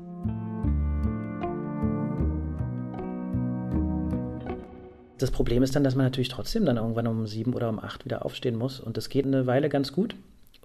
Das 5.20 5.30
Problem 5.30 5.62
ist 5.62 5.75
dann, 5.75 5.84
dass 5.84 5.94
man 5.94 6.08
natürlich 6.08 6.30
trotzdem 6.30 6.65
dann 6.65 6.77
irgendwann 6.77 7.06
um 7.06 7.27
sieben 7.27 7.54
oder 7.54 7.70
um 7.70 7.77
acht 7.77 8.06
wieder 8.06 8.25
aufstehen 8.25 8.56
muss. 8.56 8.80
Und 8.80 8.98
das 8.98 9.10
geht 9.10 9.27
eine 9.27 9.46
Weile 9.46 9.70
ganz 9.70 9.92
gut 9.92 10.15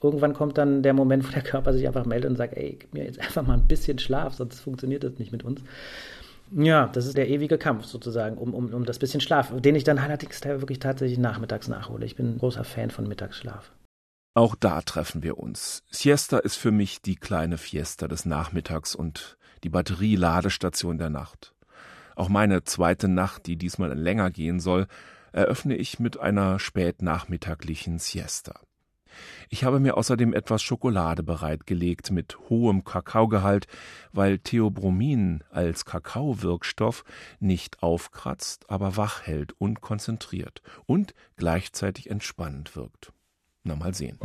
irgendwann 0.03 0.35
kommt 0.35 0.59
dann 0.59 0.83
der 0.83 0.95
Moment, 0.95 1.27
wo 1.27 1.33
der 1.33 1.43
Körper 1.43 1.73
sich 1.73 1.87
einfach 1.87 2.07
meldet 2.07 2.31
und 2.31 2.37
sagt, 2.37 2.57
ey, 2.57 2.77
gib 2.79 2.95
mir 2.95 3.05
jetzt 3.05 3.21
einfach 3.21 3.47
mal 3.47 3.55
ein 3.55 3.67
bisschen 3.67 3.99
Schlaf, 3.99 4.35
sonst 4.35 4.61
funktioniert 4.61 5.05
das 5.05 5.19
nicht 5.19 5.33
mit 5.33 5.45
uns. 5.45 5.63
Ja, 6.53 6.89
das 6.89 7.07
ist 7.07 7.17
der 7.17 7.29
ewige 7.29 7.59
Kampf 7.59 7.85
sozusagen 7.85 8.37
um, 8.37 8.55
um, 8.55 8.75
um 8.75 8.85
das 8.85 8.99
bisschen 8.99 9.21
Schlaf, 9.21 9.53
den 9.61 9.77
ich 9.77 9.85
dann 9.85 9.99
allerdings 9.99 10.43
wirklich 10.45 10.81
tatsächlich 10.81 11.19
nachmittags 11.19 11.69
nachhole. 11.69 12.05
Ich 12.05 12.17
bin 12.17 12.35
ein 12.35 12.39
großer 12.39 12.65
Fan 12.65 12.91
von 12.91 13.07
Mittagsschlaf. 13.07 13.71
Auch 14.35 14.55
da 14.55 14.81
treffen 14.83 15.23
wir 15.23 15.39
uns. 15.39 15.83
Siesta 15.91 16.39
ist 16.39 16.57
für 16.57 16.71
mich 16.71 17.03
die 17.03 17.17
kleine 17.17 17.59
Fiesta 17.59 18.09
des 18.09 18.27
Nachmittags 18.27 18.95
und 18.95 19.37
die 19.65 19.69
Batterieladestation 19.69 20.99
der 20.99 21.11
Nacht. 21.11 21.55
Auch 22.17 22.29
meine 22.29 22.65
zweite 22.65 23.09
Nacht, 23.09 23.47
die 23.47 23.57
diesmal 23.57 23.97
länger 23.97 24.31
gehen 24.31 24.61
soll, 24.61 24.87
eröffne 25.33 25.77
ich 25.77 25.99
mit 25.99 26.19
einer 26.19 26.59
spätnachmittaglichen 26.59 27.99
Siesta. 27.99 28.61
Ich 29.49 29.65
habe 29.65 29.81
mir 29.81 29.97
außerdem 29.97 30.33
etwas 30.33 30.63
Schokolade 30.63 31.23
bereitgelegt 31.23 32.11
mit 32.11 32.39
hohem 32.49 32.85
Kakaogehalt, 32.85 33.67
weil 34.13 34.39
Theobromin 34.39 35.45
als 35.51 35.85
Kakaowirkstoff 35.85 37.05
nicht 37.39 37.83
aufkratzt, 37.83 38.69
aber 38.69 38.97
wach 38.97 39.23
hält 39.23 39.53
und 39.59 39.81
konzentriert 39.81 40.63
und 40.87 41.15
gleichzeitig 41.37 42.11
entspannend 42.11 42.77
wirkt. 42.77 43.13
Na 43.65 43.77
mal 43.77 43.95
sehen. 43.95 44.19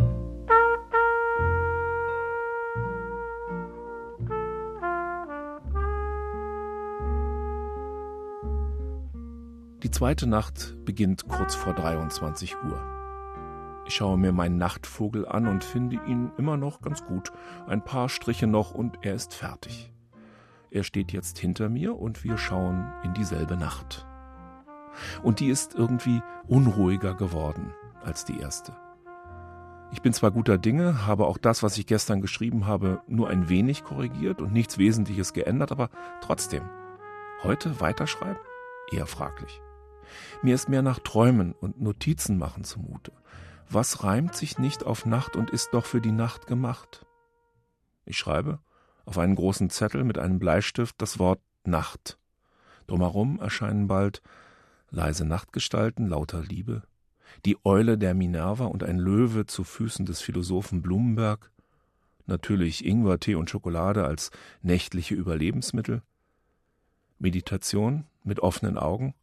Die 9.85 9.91
zweite 9.91 10.25
Nacht 10.25 10.75
beginnt 10.83 11.27
kurz 11.27 11.53
vor 11.53 11.75
23 11.75 12.55
Uhr. 12.63 12.94
Ich 13.87 13.95
schaue 13.95 14.17
mir 14.17 14.31
meinen 14.31 14.57
Nachtvogel 14.57 15.27
an 15.27 15.47
und 15.47 15.63
finde 15.63 15.97
ihn 16.07 16.31
immer 16.37 16.57
noch 16.57 16.81
ganz 16.81 17.05
gut. 17.05 17.31
Ein 17.67 17.83
paar 17.83 18.09
Striche 18.09 18.47
noch 18.47 18.73
und 18.73 18.97
er 19.03 19.13
ist 19.13 19.33
fertig. 19.33 19.91
Er 20.71 20.83
steht 20.83 21.11
jetzt 21.11 21.37
hinter 21.37 21.69
mir 21.69 21.95
und 21.95 22.23
wir 22.23 22.37
schauen 22.37 22.91
in 23.03 23.13
dieselbe 23.13 23.55
Nacht. 23.55 24.05
Und 25.21 25.39
die 25.39 25.47
ist 25.47 25.75
irgendwie 25.75 26.21
unruhiger 26.47 27.13
geworden 27.13 27.73
als 28.03 28.25
die 28.25 28.39
erste. 28.39 28.75
Ich 29.91 30.01
bin 30.01 30.13
zwar 30.13 30.31
guter 30.31 30.57
Dinge, 30.57 31.05
habe 31.05 31.27
auch 31.27 31.37
das, 31.37 31.61
was 31.61 31.77
ich 31.77 31.85
gestern 31.85 32.21
geschrieben 32.21 32.65
habe, 32.65 33.01
nur 33.07 33.29
ein 33.29 33.49
wenig 33.49 33.83
korrigiert 33.83 34.41
und 34.41 34.51
nichts 34.51 34.77
Wesentliches 34.77 35.33
geändert, 35.33 35.71
aber 35.71 35.89
trotzdem, 36.21 36.63
heute 37.43 37.79
weiterschreiben? 37.79 38.41
Eher 38.91 39.05
fraglich. 39.05 39.61
Mir 40.41 40.55
ist 40.55 40.69
mehr 40.69 40.81
nach 40.81 40.99
Träumen 40.99 41.53
und 41.53 41.79
Notizen 41.81 42.37
machen 42.37 42.63
zumute. 42.63 43.11
Was 43.69 44.03
reimt 44.03 44.35
sich 44.35 44.57
nicht 44.57 44.83
auf 44.83 45.05
Nacht 45.05 45.35
und 45.35 45.49
ist 45.49 45.73
doch 45.73 45.85
für 45.85 46.01
die 46.01 46.11
Nacht 46.11 46.47
gemacht? 46.47 47.05
Ich 48.05 48.17
schreibe 48.17 48.59
auf 49.05 49.17
einen 49.17 49.35
großen 49.35 49.69
Zettel 49.69 50.03
mit 50.03 50.17
einem 50.17 50.39
Bleistift 50.39 50.95
das 50.99 51.19
Wort 51.19 51.41
Nacht. 51.63 52.17
Drumherum 52.87 53.39
erscheinen 53.39 53.87
bald 53.87 54.21
leise 54.91 55.25
Nachtgestalten 55.25 56.07
lauter 56.07 56.41
Liebe, 56.43 56.83
die 57.45 57.57
Eule 57.63 57.97
der 57.97 58.13
Minerva 58.13 58.65
und 58.65 58.83
ein 58.83 58.99
Löwe 58.99 59.45
zu 59.45 59.63
Füßen 59.63 60.05
des 60.05 60.21
Philosophen 60.21 60.81
Blumenberg, 60.81 61.51
natürlich 62.27 62.85
Ingwertee 62.85 63.35
und 63.35 63.49
Schokolade 63.49 64.05
als 64.05 64.31
nächtliche 64.61 65.15
Überlebensmittel, 65.15 66.01
Meditation 67.19 68.05
mit 68.23 68.39
offenen 68.39 68.77
Augen, 68.77 69.15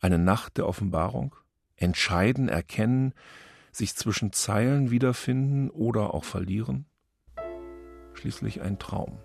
eine 0.00 0.18
Nacht 0.18 0.58
der 0.58 0.68
Offenbarung, 0.68 1.34
entscheiden, 1.76 2.48
erkennen, 2.48 3.14
sich 3.76 3.96
zwischen 3.96 4.32
Zeilen 4.32 4.90
wiederfinden 4.90 5.68
oder 5.70 6.14
auch 6.14 6.24
verlieren, 6.24 6.86
schließlich 8.14 8.62
ein 8.62 8.78
Traum. 8.78 9.18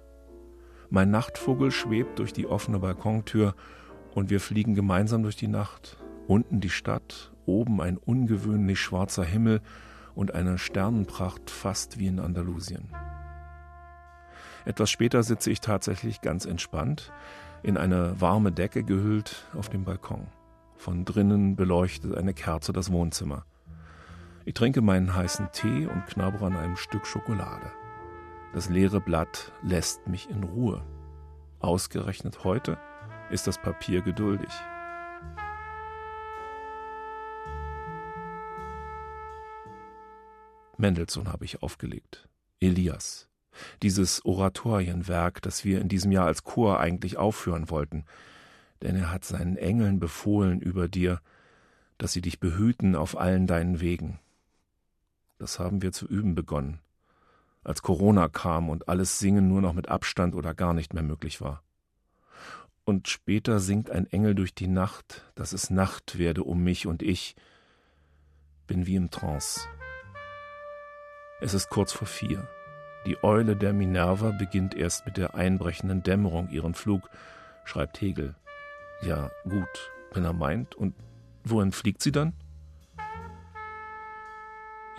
Mein 0.89 1.11
Nachtvogel 1.11 1.71
schwebt 1.71 2.17
durch 2.17 2.33
die 2.33 2.47
offene 2.47 2.79
Balkontür 2.79 3.53
und 4.15 4.31
wir 4.31 4.39
fliegen 4.39 4.73
gemeinsam 4.73 5.21
durch 5.21 5.35
die 5.35 5.47
Nacht, 5.47 5.97
unten 6.27 6.61
die 6.61 6.71
Stadt, 6.71 7.31
oben 7.45 7.79
ein 7.79 7.97
ungewöhnlich 7.97 8.79
schwarzer 8.79 9.23
Himmel 9.23 9.61
und 10.15 10.33
eine 10.33 10.57
Sternenpracht 10.57 11.51
fast 11.51 11.99
wie 11.99 12.07
in 12.07 12.19
Andalusien. 12.19 12.89
Etwas 14.65 14.89
später 14.89 15.21
sitze 15.23 15.51
ich 15.51 15.61
tatsächlich 15.61 16.21
ganz 16.21 16.45
entspannt, 16.45 17.11
in 17.61 17.77
eine 17.77 18.19
warme 18.19 18.51
Decke 18.51 18.83
gehüllt 18.83 19.45
auf 19.53 19.69
dem 19.69 19.83
Balkon. 19.83 20.27
Von 20.75 21.05
drinnen 21.05 21.55
beleuchtet 21.55 22.15
eine 22.15 22.33
Kerze 22.33 22.73
das 22.73 22.91
Wohnzimmer. 22.91 23.45
Ich 24.49 24.55
trinke 24.55 24.81
meinen 24.81 25.13
heißen 25.13 25.49
Tee 25.51 25.85
und 25.85 26.07
knabbere 26.07 26.47
an 26.47 26.55
einem 26.55 26.75
Stück 26.75 27.05
Schokolade. 27.05 27.71
Das 28.51 28.67
leere 28.67 28.99
Blatt 28.99 29.51
lässt 29.61 30.07
mich 30.07 30.27
in 30.27 30.43
Ruhe. 30.43 30.83
Ausgerechnet 31.59 32.43
heute 32.43 32.79
ist 33.29 33.45
das 33.45 33.61
Papier 33.61 34.01
geduldig. 34.01 34.49
Mendelssohn 40.77 41.31
habe 41.31 41.45
ich 41.45 41.61
aufgelegt. 41.61 42.27
Elias. 42.59 43.29
Dieses 43.83 44.25
Oratorienwerk, 44.25 45.43
das 45.43 45.63
wir 45.63 45.79
in 45.79 45.89
diesem 45.89 46.11
Jahr 46.11 46.25
als 46.25 46.43
Chor 46.43 46.79
eigentlich 46.79 47.17
aufführen 47.17 47.69
wollten. 47.69 48.03
Denn 48.81 48.95
er 48.95 49.11
hat 49.11 49.25
seinen 49.25 49.57
Engeln 49.57 49.99
befohlen 49.99 50.59
über 50.59 50.87
dir, 50.87 51.21
dass 51.99 52.13
sie 52.13 52.21
dich 52.21 52.39
behüten 52.39 52.95
auf 52.95 53.15
allen 53.15 53.45
deinen 53.45 53.79
Wegen. 53.79 54.19
Das 55.39 55.57
haben 55.57 55.81
wir 55.81 55.93
zu 55.93 56.05
üben 56.05 56.35
begonnen, 56.35 56.79
als 57.63 57.81
Corona 57.81 58.27
kam 58.27 58.69
und 58.69 58.89
alles 58.89 59.19
Singen 59.19 59.47
nur 59.47 59.61
noch 59.61 59.73
mit 59.73 59.87
Abstand 59.87 60.35
oder 60.35 60.53
gar 60.53 60.73
nicht 60.73 60.93
mehr 60.93 61.01
möglich 61.01 61.39
war. 61.39 61.63
Und 62.83 63.07
später 63.07 63.59
singt 63.59 63.89
ein 63.89 64.05
Engel 64.05 64.35
durch 64.35 64.53
die 64.53 64.67
Nacht, 64.67 65.31
dass 65.35 65.53
es 65.53 65.69
Nacht 65.69 66.17
werde 66.17 66.43
um 66.43 66.61
mich 66.61 66.87
und 66.87 67.01
ich 67.01 67.35
bin 68.67 68.85
wie 68.85 68.95
im 68.95 69.11
Trance. 69.11 69.61
Es 71.39 71.53
ist 71.53 71.69
kurz 71.69 71.93
vor 71.93 72.07
vier. 72.07 72.45
Die 73.05 73.23
Eule 73.23 73.55
der 73.55 73.71
Minerva 73.71 74.31
beginnt 74.31 74.75
erst 74.75 75.05
mit 75.05 75.15
der 75.15 75.35
einbrechenden 75.35 76.03
Dämmerung 76.03 76.49
ihren 76.49 76.73
Flug, 76.73 77.09
schreibt 77.63 78.01
Hegel. 78.01 78.35
Ja, 79.01 79.31
gut, 79.43 79.91
wenn 80.11 80.25
er 80.25 80.33
meint. 80.33 80.75
Und 80.75 80.95
wohin 81.45 81.71
fliegt 81.71 82.01
sie 82.01 82.11
dann? 82.11 82.33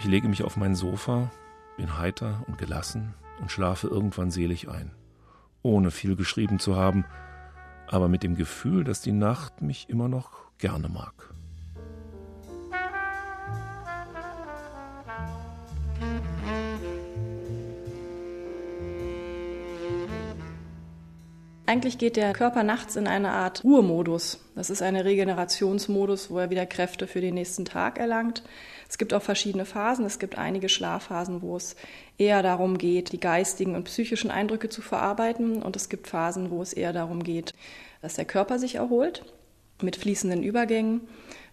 Ich 0.00 0.06
lege 0.06 0.28
mich 0.28 0.44
auf 0.44 0.56
mein 0.56 0.74
Sofa, 0.74 1.30
bin 1.76 1.98
heiter 1.98 2.42
und 2.46 2.56
gelassen 2.56 3.12
und 3.38 3.52
schlafe 3.52 3.86
irgendwann 3.86 4.30
selig 4.30 4.70
ein, 4.70 4.92
ohne 5.60 5.90
viel 5.90 6.16
geschrieben 6.16 6.58
zu 6.58 6.74
haben, 6.74 7.04
aber 7.86 8.08
mit 8.08 8.22
dem 8.22 8.34
Gefühl, 8.34 8.82
dass 8.82 9.02
die 9.02 9.12
Nacht 9.12 9.60
mich 9.60 9.90
immer 9.90 10.08
noch 10.08 10.56
gerne 10.56 10.88
mag. 10.88 11.34
Eigentlich 21.70 21.98
geht 21.98 22.16
der 22.16 22.32
Körper 22.32 22.64
nachts 22.64 22.96
in 22.96 23.06
eine 23.06 23.30
Art 23.30 23.62
Ruhemodus. 23.62 24.40
Das 24.56 24.70
ist 24.70 24.82
ein 24.82 24.96
Regenerationsmodus, 24.96 26.28
wo 26.28 26.40
er 26.40 26.50
wieder 26.50 26.66
Kräfte 26.66 27.06
für 27.06 27.20
den 27.20 27.34
nächsten 27.34 27.64
Tag 27.64 28.00
erlangt. 28.00 28.42
Es 28.88 28.98
gibt 28.98 29.14
auch 29.14 29.22
verschiedene 29.22 29.64
Phasen. 29.64 30.04
Es 30.04 30.18
gibt 30.18 30.36
einige 30.36 30.68
Schlafphasen, 30.68 31.42
wo 31.42 31.56
es 31.56 31.76
eher 32.18 32.42
darum 32.42 32.76
geht, 32.76 33.12
die 33.12 33.20
geistigen 33.20 33.76
und 33.76 33.84
psychischen 33.84 34.32
Eindrücke 34.32 34.68
zu 34.68 34.82
verarbeiten. 34.82 35.62
Und 35.62 35.76
es 35.76 35.88
gibt 35.88 36.08
Phasen, 36.08 36.50
wo 36.50 36.60
es 36.60 36.72
eher 36.72 36.92
darum 36.92 37.22
geht, 37.22 37.54
dass 38.02 38.14
der 38.14 38.24
Körper 38.24 38.58
sich 38.58 38.74
erholt 38.74 39.24
mit 39.80 39.94
fließenden 39.94 40.42
Übergängen. 40.42 41.02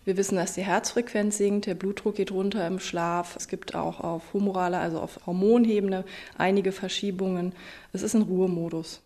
Wir 0.03 0.17
wissen, 0.17 0.37
dass 0.37 0.53
die 0.53 0.65
Herzfrequenz 0.65 1.37
sinkt, 1.37 1.67
der 1.67 1.75
Blutdruck 1.75 2.15
geht 2.15 2.31
runter 2.31 2.65
im 2.65 2.79
Schlaf. 2.79 3.35
Es 3.35 3.47
gibt 3.47 3.75
auch 3.75 3.99
auf 3.99 4.33
humoraler, 4.33 4.79
also 4.79 4.99
auf 4.99 5.27
Hormonebene 5.27 6.05
einige 6.39 6.71
Verschiebungen. 6.71 7.53
Es 7.93 8.01
ist 8.01 8.15
ein 8.15 8.23
Ruhemodus. 8.23 9.03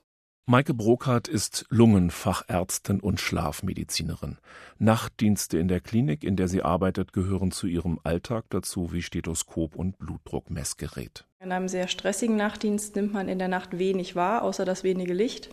Maike 0.48 0.74
Brokart 0.74 1.28
ist 1.28 1.66
Lungenfachärztin 1.70 3.00
und 3.00 3.20
Schlafmedizinerin. 3.20 4.40
Nachtdienste 4.80 5.60
in 5.60 5.68
der 5.68 5.82
Klinik, 5.82 6.24
in 6.24 6.36
der 6.36 6.48
sie 6.48 6.64
arbeitet, 6.64 7.14
gehören 7.14 7.52
zu 7.52 7.68
ihrem 7.68 8.00
Alltag 8.04 8.46
dazu 8.50 8.92
wie 8.92 9.04
Stethoskop 9.04 9.76
und 9.76 10.00
Blutdruckmessgerät. 10.00 11.26
In 11.42 11.52
einem 11.52 11.68
sehr 11.68 11.88
stressigen 11.88 12.38
Nachtdienst 12.38 12.96
nimmt 12.96 13.14
man 13.14 13.30
in 13.30 13.38
der 13.38 13.50
Nacht 13.50 13.78
wenig 13.78 14.16
wahr, 14.16 14.42
außer 14.42 14.66
das 14.66 14.84
wenige 14.84 15.14
Licht 15.14 15.52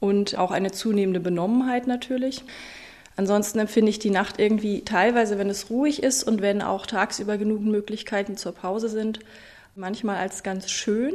und 0.00 0.36
auch 0.36 0.50
eine 0.50 0.72
zunehmende 0.72 1.20
Benommenheit 1.20 1.86
natürlich. 1.86 2.42
Ansonsten 3.14 3.60
empfinde 3.60 3.90
ich 3.90 4.00
die 4.00 4.10
Nacht 4.10 4.40
irgendwie 4.40 4.82
teilweise, 4.82 5.38
wenn 5.38 5.48
es 5.48 5.70
ruhig 5.70 6.02
ist 6.02 6.24
und 6.24 6.42
wenn 6.42 6.60
auch 6.60 6.86
tagsüber 6.86 7.38
genug 7.38 7.60
Möglichkeiten 7.60 8.36
zur 8.36 8.52
Pause 8.52 8.88
sind, 8.88 9.20
manchmal 9.76 10.16
als 10.16 10.42
ganz 10.42 10.70
schön 10.70 11.14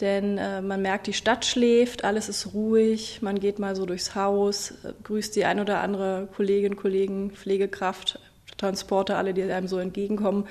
denn 0.00 0.38
äh, 0.38 0.62
man 0.62 0.82
merkt, 0.82 1.06
die 1.06 1.12
Stadt 1.12 1.44
schläft, 1.44 2.04
alles 2.04 2.28
ist 2.28 2.54
ruhig, 2.54 3.20
man 3.22 3.40
geht 3.40 3.58
mal 3.58 3.76
so 3.76 3.86
durchs 3.86 4.14
Haus, 4.14 4.72
äh, 4.84 4.92
grüßt 5.02 5.34
die 5.36 5.44
ein 5.44 5.60
oder 5.60 5.80
andere 5.80 6.28
Kollegin, 6.34 6.76
Kollegen, 6.76 7.32
Pflegekraft, 7.32 8.20
Transporter, 8.56 9.16
alle, 9.16 9.34
die 9.34 9.42
einem 9.42 9.68
so 9.68 9.78
entgegenkommen. 9.78 10.46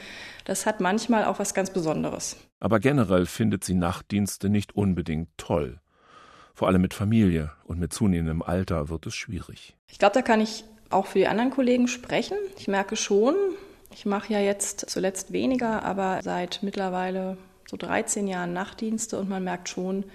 Das 0.46 0.66
hat 0.66 0.82
manchmal 0.82 1.25
auch 1.25 1.39
was 1.39 1.54
ganz 1.54 1.72
Besonderes. 1.72 2.38
Aber 2.60 2.80
generell 2.80 3.25
findet 3.25 3.63
sie 3.63 3.74
Nachtdienste 3.74 4.50
nicht 4.50 4.75
unbedingt 4.75 5.30
toll. 5.38 5.80
Vor 6.54 6.68
allem 6.68 6.82
mit 6.82 6.94
Familie 6.94 7.51
und 7.66 7.80
mit 7.80 7.94
zunehmendem 7.94 8.42
Alter 8.42 8.89
wird 8.89 9.06
es 9.06 9.16
schwierig. 9.16 9.75
Ich 9.88 10.00
glaube, 10.00 10.13
da 10.13 10.22
kann 10.22 10.42
ich 10.42 10.63
auch 10.89 11.06
für 11.06 11.20
die 11.20 11.27
anderen 11.27 11.51
Kollegen 11.51 11.88
sprechen. 11.88 12.38
Ich 12.58 12.68
merke 12.68 12.96
schon, 12.96 13.36
Ich 13.94 14.06
mache 14.06 14.34
ja 14.34 14.39
jetzt 14.39 14.89
zuletzt 14.89 15.32
weniger, 15.32 15.84
aber 15.84 16.20
seit 16.22 16.60
mittlerweile 16.62 17.38
so 17.69 17.77
13 17.77 18.27
Jahren 18.27 18.53
Nachtdienste 18.53 19.19
und 19.19 19.29
man 19.29 19.43
merkt 19.43 19.69
schon, 19.69 20.05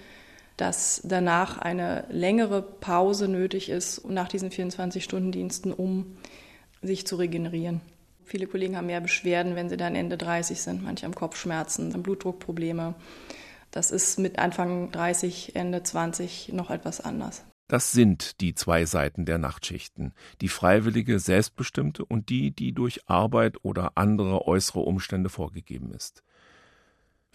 dass 0.57 1.01
danach 1.03 1.57
eine 1.57 2.05
längere 2.09 2.61
Pause 2.61 3.27
nötig 3.27 3.69
ist 3.69 4.07
nach 4.07 4.27
diesen 4.27 4.49
24-Stunden-Diensten, 4.49 5.73
um 5.73 6.17
sich 6.81 7.07
zu 7.07 7.15
regenerieren. 7.15 7.81
Viele 8.25 8.47
Kollegen 8.47 8.77
haben 8.77 8.87
mehr 8.87 9.01
Beschwerden, 9.01 9.55
wenn 9.55 9.69
sie 9.69 9.77
dann 9.77 9.95
Ende 9.95 10.17
30 10.17 10.61
sind. 10.61 10.83
Manche 10.83 11.05
haben 11.05 11.15
Kopfschmerzen, 11.15 11.91
Blutdruckprobleme. 12.01 12.95
Das 13.71 13.91
ist 13.91 14.19
mit 14.19 14.39
Anfang 14.39 14.91
30, 14.91 15.55
Ende 15.55 15.83
20 15.83 16.53
noch 16.53 16.69
etwas 16.69 17.01
anders. 17.01 17.43
Das 17.67 17.91
sind 17.91 18.39
die 18.41 18.53
zwei 18.53 18.85
Seiten 18.85 19.25
der 19.25 19.37
Nachtschichten, 19.37 20.13
die 20.41 20.49
freiwillige, 20.49 21.19
selbstbestimmte 21.19 22.05
und 22.05 22.29
die, 22.29 22.51
die 22.51 22.73
durch 22.73 23.09
Arbeit 23.09 23.57
oder 23.63 23.93
andere 23.95 24.47
äußere 24.47 24.81
Umstände 24.81 25.29
vorgegeben 25.29 25.91
ist. 25.91 26.23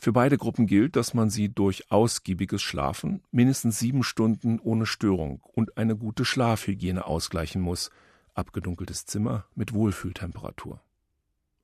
Für 0.01 0.13
beide 0.13 0.39
Gruppen 0.39 0.67
gilt, 0.69 0.95
dass 0.95 1.13
man 1.13 1.29
sie 1.29 1.49
durch 1.49 1.91
ausgiebiges 1.91 2.63
Schlafen, 2.63 3.21
mindestens 3.33 3.81
sieben 3.81 4.05
Stunden 4.05 4.61
ohne 4.61 4.87
Störung 4.87 5.41
und 5.43 5.77
eine 5.77 5.97
gute 5.97 6.25
Schlafhygiene 6.25 7.05
ausgleichen 7.05 7.61
muss, 7.61 7.91
abgedunkeltes 8.33 9.07
Zimmer 9.07 9.47
mit 9.57 9.75
Wohlfühltemperatur. 9.75 10.81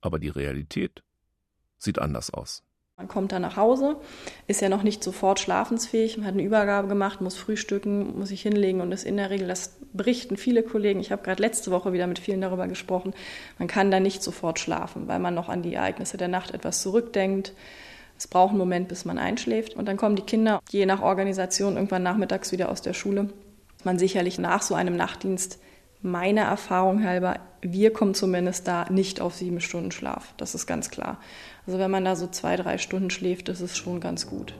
Aber 0.00 0.18
die 0.18 0.30
Realität 0.30 1.04
sieht 1.78 2.00
anders 2.00 2.30
aus. 2.30 2.64
Man 2.96 3.08
kommt 3.08 3.32
dann 3.32 3.42
nach 3.42 3.56
Hause, 3.56 3.96
ist 4.46 4.60
ja 4.60 4.68
noch 4.68 4.84
nicht 4.84 5.02
sofort 5.02 5.40
schlafensfähig, 5.40 6.16
man 6.16 6.26
hat 6.26 6.34
eine 6.34 6.44
Übergabe 6.44 6.86
gemacht, 6.86 7.20
muss 7.20 7.36
frühstücken, 7.36 8.18
muss 8.18 8.28
sich 8.28 8.42
hinlegen 8.42 8.80
und 8.80 8.92
ist 8.92 9.04
in 9.04 9.16
der 9.16 9.30
Regel, 9.30 9.48
das 9.48 9.78
berichten 9.92 10.36
viele 10.36 10.62
Kollegen, 10.62 11.00
ich 11.00 11.10
habe 11.10 11.22
gerade 11.22 11.42
letzte 11.42 11.72
Woche 11.72 11.92
wieder 11.92 12.06
mit 12.06 12.20
vielen 12.20 12.40
darüber 12.40 12.68
gesprochen, 12.68 13.12
man 13.58 13.66
kann 13.66 13.90
da 13.90 13.98
nicht 13.98 14.22
sofort 14.22 14.60
schlafen, 14.60 15.08
weil 15.08 15.18
man 15.18 15.34
noch 15.34 15.48
an 15.48 15.62
die 15.62 15.74
Ereignisse 15.74 16.16
der 16.16 16.28
Nacht 16.28 16.52
etwas 16.52 16.82
zurückdenkt. 16.82 17.52
Es 18.24 18.28
braucht 18.28 18.50
einen 18.52 18.58
Moment, 18.58 18.88
bis 18.88 19.04
man 19.04 19.18
einschläft. 19.18 19.74
Und 19.74 19.86
dann 19.86 19.98
kommen 19.98 20.16
die 20.16 20.22
Kinder 20.22 20.62
je 20.70 20.86
nach 20.86 21.02
Organisation 21.02 21.74
irgendwann 21.76 22.02
nachmittags 22.02 22.52
wieder 22.52 22.70
aus 22.70 22.80
der 22.80 22.94
Schule. 22.94 23.28
Man 23.84 23.98
sicherlich 23.98 24.38
nach 24.38 24.62
so 24.62 24.74
einem 24.74 24.96
Nachtdienst 24.96 25.58
meiner 26.00 26.40
Erfahrung 26.40 27.04
halber, 27.04 27.36
wir 27.60 27.92
kommen 27.92 28.14
zumindest 28.14 28.66
da 28.66 28.86
nicht 28.90 29.20
auf 29.20 29.34
sieben 29.34 29.60
Stunden 29.60 29.90
Schlaf. 29.90 30.32
Das 30.38 30.54
ist 30.54 30.66
ganz 30.66 30.88
klar. 30.88 31.18
Also 31.66 31.78
wenn 31.78 31.90
man 31.90 32.06
da 32.06 32.16
so 32.16 32.26
zwei, 32.26 32.56
drei 32.56 32.78
Stunden 32.78 33.10
schläft, 33.10 33.50
ist 33.50 33.60
es 33.60 33.76
schon 33.76 34.00
ganz 34.00 34.26
gut. 34.26 34.54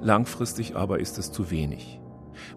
Langfristig 0.00 0.74
aber 0.74 0.98
ist 0.98 1.18
es 1.18 1.30
zu 1.30 1.50
wenig. 1.50 2.00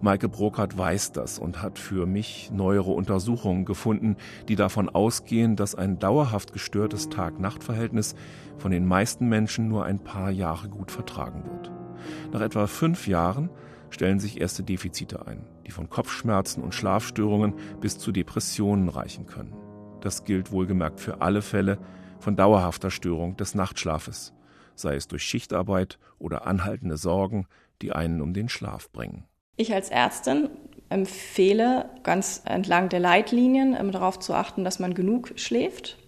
Maike 0.00 0.28
Brokert 0.28 0.76
weiß 0.76 1.12
das 1.12 1.38
und 1.38 1.62
hat 1.62 1.78
für 1.78 2.06
mich 2.06 2.50
neuere 2.52 2.90
Untersuchungen 2.90 3.64
gefunden, 3.64 4.16
die 4.48 4.56
davon 4.56 4.88
ausgehen, 4.88 5.56
dass 5.56 5.74
ein 5.74 5.98
dauerhaft 5.98 6.52
gestörtes 6.52 7.08
Tag-Nacht-Verhältnis 7.08 8.14
von 8.58 8.70
den 8.70 8.86
meisten 8.86 9.28
Menschen 9.28 9.68
nur 9.68 9.84
ein 9.84 10.02
paar 10.02 10.30
Jahre 10.30 10.68
gut 10.68 10.90
vertragen 10.90 11.44
wird. 11.44 11.70
Nach 12.32 12.40
etwa 12.40 12.66
fünf 12.66 13.06
Jahren 13.06 13.50
stellen 13.90 14.20
sich 14.20 14.40
erste 14.40 14.62
Defizite 14.62 15.26
ein, 15.26 15.44
die 15.66 15.70
von 15.70 15.90
Kopfschmerzen 15.90 16.62
und 16.62 16.74
Schlafstörungen 16.74 17.54
bis 17.80 17.98
zu 17.98 18.12
Depressionen 18.12 18.88
reichen 18.88 19.26
können. 19.26 19.54
Das 20.00 20.24
gilt 20.24 20.50
wohlgemerkt 20.50 21.00
für 21.00 21.20
alle 21.20 21.42
Fälle 21.42 21.78
von 22.18 22.36
dauerhafter 22.36 22.90
Störung 22.90 23.36
des 23.36 23.54
Nachtschlafes, 23.54 24.32
sei 24.74 24.96
es 24.96 25.08
durch 25.08 25.22
Schichtarbeit 25.22 25.98
oder 26.18 26.46
anhaltende 26.46 26.96
Sorgen, 26.96 27.46
die 27.82 27.92
einen 27.92 28.20
um 28.20 28.32
den 28.32 28.48
Schlaf 28.48 28.90
bringen. 28.90 29.24
Ich 29.56 29.74
als 29.74 29.90
Ärztin 29.90 30.48
empfehle 30.88 31.90
ganz 32.02 32.42
entlang 32.44 32.88
der 32.88 33.00
Leitlinien 33.00 33.76
ähm, 33.78 33.92
darauf 33.92 34.18
zu 34.18 34.34
achten, 34.34 34.64
dass 34.64 34.78
man 34.78 34.94
genug 34.94 35.32
schläft, 35.36 35.98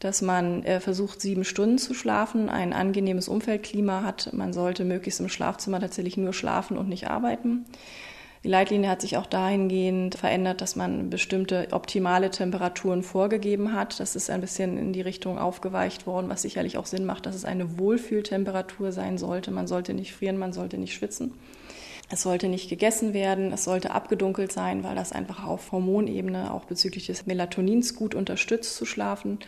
dass 0.00 0.22
man 0.22 0.64
äh, 0.64 0.80
versucht, 0.80 1.20
sieben 1.20 1.44
Stunden 1.44 1.78
zu 1.78 1.94
schlafen, 1.94 2.48
ein 2.48 2.72
angenehmes 2.72 3.28
Umfeldklima 3.28 4.02
hat. 4.02 4.32
Man 4.32 4.52
sollte 4.52 4.84
möglichst 4.84 5.20
im 5.20 5.28
Schlafzimmer 5.28 5.80
tatsächlich 5.80 6.16
nur 6.16 6.32
schlafen 6.32 6.78
und 6.78 6.88
nicht 6.88 7.08
arbeiten. 7.08 7.66
Die 8.42 8.48
Leitlinie 8.48 8.90
hat 8.90 9.02
sich 9.02 9.16
auch 9.16 9.26
dahingehend 9.26 10.16
verändert, 10.16 10.60
dass 10.62 10.74
man 10.74 11.10
bestimmte 11.10 11.68
optimale 11.70 12.30
Temperaturen 12.30 13.04
vorgegeben 13.04 13.72
hat. 13.72 14.00
Das 14.00 14.16
ist 14.16 14.30
ein 14.30 14.40
bisschen 14.40 14.78
in 14.78 14.92
die 14.92 15.00
Richtung 15.00 15.38
aufgeweicht 15.38 16.08
worden, 16.08 16.28
was 16.28 16.42
sicherlich 16.42 16.76
auch 16.76 16.86
Sinn 16.86 17.04
macht, 17.04 17.26
dass 17.26 17.36
es 17.36 17.44
eine 17.44 17.78
Wohlfühltemperatur 17.78 18.90
sein 18.90 19.16
sollte. 19.16 19.52
Man 19.52 19.68
sollte 19.68 19.94
nicht 19.94 20.12
frieren, 20.12 20.38
man 20.38 20.52
sollte 20.52 20.76
nicht 20.76 20.94
schwitzen. 20.94 21.34
Es 22.12 22.20
sollte 22.20 22.48
nicht 22.48 22.68
gegessen 22.68 23.14
werden, 23.14 23.54
es 23.54 23.64
sollte 23.64 23.92
abgedunkelt 23.92 24.52
sein, 24.52 24.84
weil 24.84 24.94
das 24.94 25.12
einfach 25.12 25.46
auf 25.46 25.72
Hormonebene 25.72 26.52
auch 26.52 26.66
bezüglich 26.66 27.06
des 27.06 27.24
Melatonins 27.24 27.96
gut 27.96 28.14
unterstützt 28.14 28.76
zu 28.76 28.84
schlafen. 28.84 29.38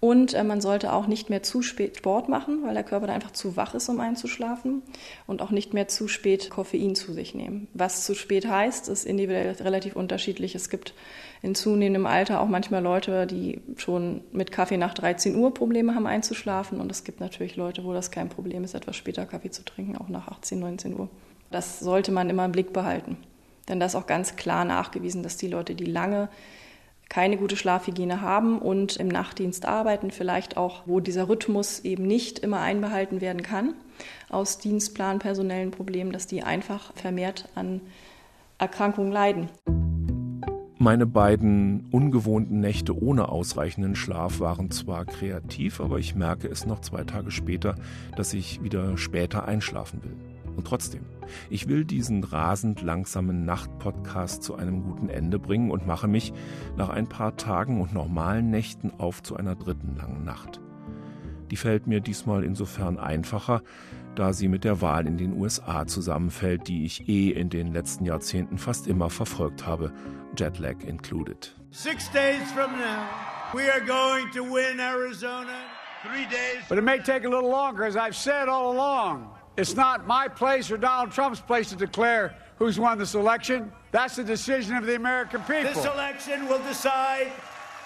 Und 0.00 0.34
äh, 0.34 0.44
man 0.44 0.60
sollte 0.60 0.92
auch 0.92 1.06
nicht 1.06 1.30
mehr 1.30 1.42
zu 1.42 1.62
spät 1.62 1.96
Sport 1.96 2.28
machen, 2.28 2.62
weil 2.62 2.74
der 2.74 2.82
Körper 2.82 3.06
dann 3.06 3.14
einfach 3.14 3.30
zu 3.30 3.56
wach 3.56 3.74
ist, 3.74 3.88
um 3.88 4.00
einzuschlafen. 4.00 4.82
Und 5.26 5.40
auch 5.40 5.50
nicht 5.50 5.72
mehr 5.72 5.88
zu 5.88 6.06
spät 6.06 6.50
Koffein 6.50 6.94
zu 6.94 7.14
sich 7.14 7.34
nehmen. 7.34 7.68
Was 7.72 8.04
zu 8.04 8.14
spät 8.14 8.46
heißt, 8.46 8.90
ist 8.90 9.06
individuell 9.06 9.52
relativ 9.52 9.96
unterschiedlich. 9.96 10.54
Es 10.54 10.68
gibt 10.68 10.92
in 11.40 11.54
zunehmendem 11.54 12.04
Alter 12.04 12.42
auch 12.42 12.48
manchmal 12.48 12.82
Leute, 12.82 13.26
die 13.26 13.62
schon 13.78 14.20
mit 14.30 14.52
Kaffee 14.52 14.76
nach 14.76 14.92
13 14.92 15.36
Uhr 15.36 15.54
Probleme 15.54 15.94
haben 15.94 16.06
einzuschlafen. 16.06 16.82
Und 16.82 16.92
es 16.92 17.04
gibt 17.04 17.20
natürlich 17.20 17.56
Leute, 17.56 17.82
wo 17.82 17.94
das 17.94 18.10
kein 18.10 18.28
Problem 18.28 18.62
ist, 18.62 18.74
etwas 18.74 18.96
später 18.96 19.24
Kaffee 19.24 19.52
zu 19.52 19.64
trinken, 19.64 19.96
auch 19.96 20.10
nach 20.10 20.28
18, 20.28 20.60
19 20.60 21.00
Uhr. 21.00 21.08
Das 21.54 21.78
sollte 21.78 22.10
man 22.10 22.28
immer 22.30 22.44
im 22.44 22.50
Blick 22.50 22.72
behalten. 22.72 23.16
Denn 23.68 23.78
da 23.78 23.86
ist 23.86 23.94
auch 23.94 24.08
ganz 24.08 24.34
klar 24.34 24.64
nachgewiesen, 24.64 25.22
dass 25.22 25.36
die 25.36 25.46
Leute, 25.46 25.76
die 25.76 25.84
lange 25.84 26.28
keine 27.08 27.36
gute 27.36 27.56
Schlafhygiene 27.56 28.22
haben 28.22 28.58
und 28.58 28.96
im 28.96 29.06
Nachtdienst 29.06 29.64
arbeiten, 29.64 30.10
vielleicht 30.10 30.56
auch, 30.56 30.82
wo 30.86 30.98
dieser 30.98 31.28
Rhythmus 31.28 31.78
eben 31.80 32.08
nicht 32.08 32.40
immer 32.40 32.58
einbehalten 32.60 33.20
werden 33.20 33.42
kann, 33.42 33.74
aus 34.30 34.58
Dienstplan, 34.58 35.20
personellen 35.20 35.70
Problemen, 35.70 36.10
dass 36.10 36.26
die 36.26 36.42
einfach 36.42 36.92
vermehrt 36.96 37.48
an 37.54 37.80
Erkrankungen 38.58 39.12
leiden. 39.12 39.48
Meine 40.78 41.06
beiden 41.06 41.86
ungewohnten 41.92 42.58
Nächte 42.58 43.00
ohne 43.00 43.28
ausreichenden 43.28 43.94
Schlaf 43.94 44.40
waren 44.40 44.72
zwar 44.72 45.04
kreativ, 45.04 45.80
aber 45.80 46.00
ich 46.00 46.16
merke 46.16 46.48
es 46.48 46.66
noch 46.66 46.80
zwei 46.80 47.04
Tage 47.04 47.30
später, 47.30 47.76
dass 48.16 48.34
ich 48.34 48.60
wieder 48.64 48.98
später 48.98 49.46
einschlafen 49.46 50.02
will. 50.02 50.33
Und 50.56 50.66
trotzdem, 50.66 51.02
ich 51.50 51.68
will 51.68 51.84
diesen 51.84 52.22
rasend 52.22 52.82
langsamen 52.82 53.44
Nachtpodcast 53.44 54.42
zu 54.42 54.54
einem 54.54 54.82
guten 54.82 55.08
Ende 55.08 55.38
bringen 55.38 55.70
und 55.70 55.86
mache 55.86 56.06
mich 56.08 56.32
nach 56.76 56.90
ein 56.90 57.08
paar 57.08 57.36
Tagen 57.36 57.80
und 57.80 57.92
normalen 57.92 58.50
Nächten 58.50 58.92
auf 58.98 59.22
zu 59.22 59.36
einer 59.36 59.56
dritten 59.56 59.96
langen 59.96 60.24
Nacht. 60.24 60.60
Die 61.50 61.56
fällt 61.56 61.86
mir 61.86 62.00
diesmal 62.00 62.44
insofern 62.44 62.98
einfacher, 62.98 63.62
da 64.14 64.32
sie 64.32 64.48
mit 64.48 64.64
der 64.64 64.80
Wahl 64.80 65.06
in 65.06 65.18
den 65.18 65.36
USA 65.36 65.86
zusammenfällt, 65.86 66.68
die 66.68 66.84
ich 66.84 67.08
eh 67.08 67.30
in 67.30 67.50
den 67.50 67.72
letzten 67.72 68.04
Jahrzehnten 68.04 68.58
fast 68.58 68.86
immer 68.86 69.10
verfolgt 69.10 69.66
habe, 69.66 69.92
Jetlag 70.36 70.82
included. 70.84 71.54
Six 71.70 72.10
days 72.12 72.50
from 72.52 72.72
now, 72.72 73.08
we 73.52 73.70
are 73.70 73.80
going 73.80 74.30
to 74.32 74.42
win 74.42 74.78
Arizona. 74.80 75.64
Three 76.02 76.26
days. 76.26 76.62
But 76.68 76.78
it 76.78 76.84
may 76.84 76.98
take 76.98 77.24
a 77.24 77.28
little 77.28 77.50
longer, 77.50 77.84
as 77.84 77.96
I've 77.96 78.16
said 78.16 78.48
all 78.48 78.72
along. 78.72 79.30
It's 79.56 79.76
not 79.76 80.06
my 80.06 80.28
place 80.28 80.70
or 80.70 80.76
Donald 80.76 81.12
Trump's 81.12 81.40
place 81.40 81.70
to 81.70 81.76
declare 81.76 82.34
who's 82.58 82.78
won 82.78 82.98
this 82.98 83.14
election. 83.14 83.72
That's 83.92 84.16
the 84.16 84.24
decision 84.24 84.76
of 84.76 84.86
the 84.86 84.96
American 84.96 85.40
people. 85.42 85.72
This 85.72 85.84
election 85.84 86.48
will 86.48 86.62
decide 86.68 87.30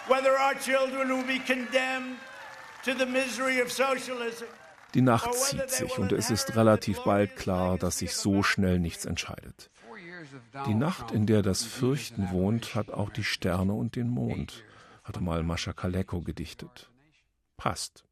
whether 0.09 0.31
our 0.38 0.54
children 0.54 1.09
will 1.09 1.26
be 1.26 1.38
condemned 1.38 2.16
to 2.85 2.94
the 2.94 3.07
misery 3.07 3.61
of 3.61 3.70
socialism. 3.70 4.46
Die 4.94 5.02
Nacht 5.02 5.35
zieht 5.35 5.70
sich 5.70 5.98
und 5.98 6.12
es 6.12 6.31
ist 6.31 6.57
relativ 6.57 7.00
bald 7.04 7.37
klar, 7.37 7.76
dass 7.76 7.98
sich 7.98 8.14
so 8.16 8.42
schnell 8.42 8.78
nichts 8.78 9.04
entscheidet. 9.04 9.70
Die 10.66 10.74
Nacht, 10.74 11.11
in 11.11 11.26
der 11.26 11.42
das 11.42 11.62
Fürchten 11.64 12.31
wohnt, 12.31 12.74
hat 12.74 12.90
auch 12.90 13.11
die 13.11 13.24
Sterne 13.24 13.74
und 13.74 13.96
den 13.96 14.09
Mond, 14.09 14.64
hatte 15.04 15.20
mal 15.20 15.42
Mascha 15.42 15.74
Kaleko 15.74 16.22
gedichtet. 16.22 16.90
Passt. 17.59 18.04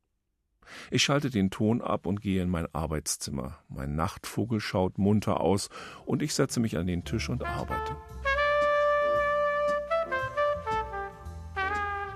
Ich 0.90 1.02
schalte 1.02 1.30
den 1.30 1.50
Ton 1.50 1.82
ab 1.82 2.06
und 2.06 2.20
gehe 2.20 2.42
in 2.42 2.48
mein 2.48 2.72
Arbeitszimmer. 2.74 3.58
Mein 3.68 3.94
Nachtvogel 3.94 4.60
schaut 4.60 4.98
munter 4.98 5.40
aus 5.40 5.68
und 6.04 6.22
ich 6.22 6.34
setze 6.34 6.60
mich 6.60 6.76
an 6.76 6.86
den 6.86 7.04
Tisch 7.04 7.28
und 7.28 7.44
arbeite. 7.44 7.96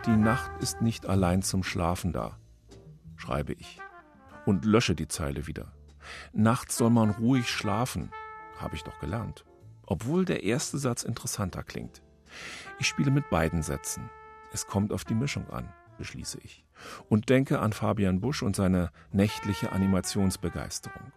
Die 0.07 0.17
Nacht 0.17 0.51
ist 0.61 0.81
nicht 0.81 1.07
allein 1.07 1.43
zum 1.43 1.63
Schlafen 1.63 2.13
da, 2.13 2.39
schreibe 3.17 3.53
ich 3.53 3.79
und 4.47 4.65
lösche 4.65 4.95
die 4.95 5.09
Zeile 5.09 5.47
wieder. 5.47 5.73
Nachts 6.33 6.77
soll 6.79 6.91
man 6.91 7.11
ruhig 7.11 7.49
schlafen, 7.49 8.11
habe 8.59 8.77
ich 8.77 8.83
doch 8.83 8.99
gelernt. 8.99 9.45
Obwohl 9.87 10.25
der 10.25 10.43
erste 10.43 10.79
Satz 10.79 11.03
interessanter 11.03 11.63
klingt. 11.63 12.03
Ich 12.79 12.87
spiele 12.87 13.11
mit 13.11 13.29
beiden 13.29 13.63
Sätzen. 13.63 14.09
Es 14.53 14.67
kommt 14.67 14.93
auf 14.93 15.05
die 15.05 15.15
Mischung 15.15 15.51
an 15.51 15.69
beschließe 16.01 16.39
ich. 16.43 16.65
Und 17.09 17.29
denke 17.29 17.61
an 17.61 17.73
Fabian 17.73 18.21
Busch 18.21 18.43
und 18.43 18.57
seine 18.57 18.91
nächtliche 19.13 19.71
Animationsbegeisterung. 19.71 21.13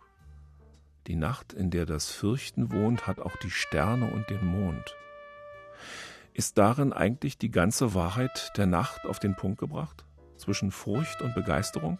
Die 1.08 1.16
Nacht, 1.16 1.54
in 1.54 1.72
der 1.72 1.86
das 1.86 2.12
Fürchten 2.12 2.72
wohnt, 2.72 3.08
hat 3.08 3.20
auch 3.20 3.36
die 3.38 3.50
Sterne 3.50 4.12
und 4.12 4.30
den 4.30 4.46
Mond. 4.46 4.96
Ist 6.34 6.58
darin 6.58 6.94
eigentlich 6.94 7.38
die 7.38 7.52
ganze 7.52 7.94
Wahrheit 7.94 8.52
der 8.58 8.68
Nacht 8.68 9.06
auf 9.06 9.20
den 9.20 9.36
Punkt 9.36 9.60
gebracht? 9.60 10.06
zwischen 10.44 10.72
Furcht 10.72 11.22
und 11.22 11.34
Begeisterung? 11.34 12.00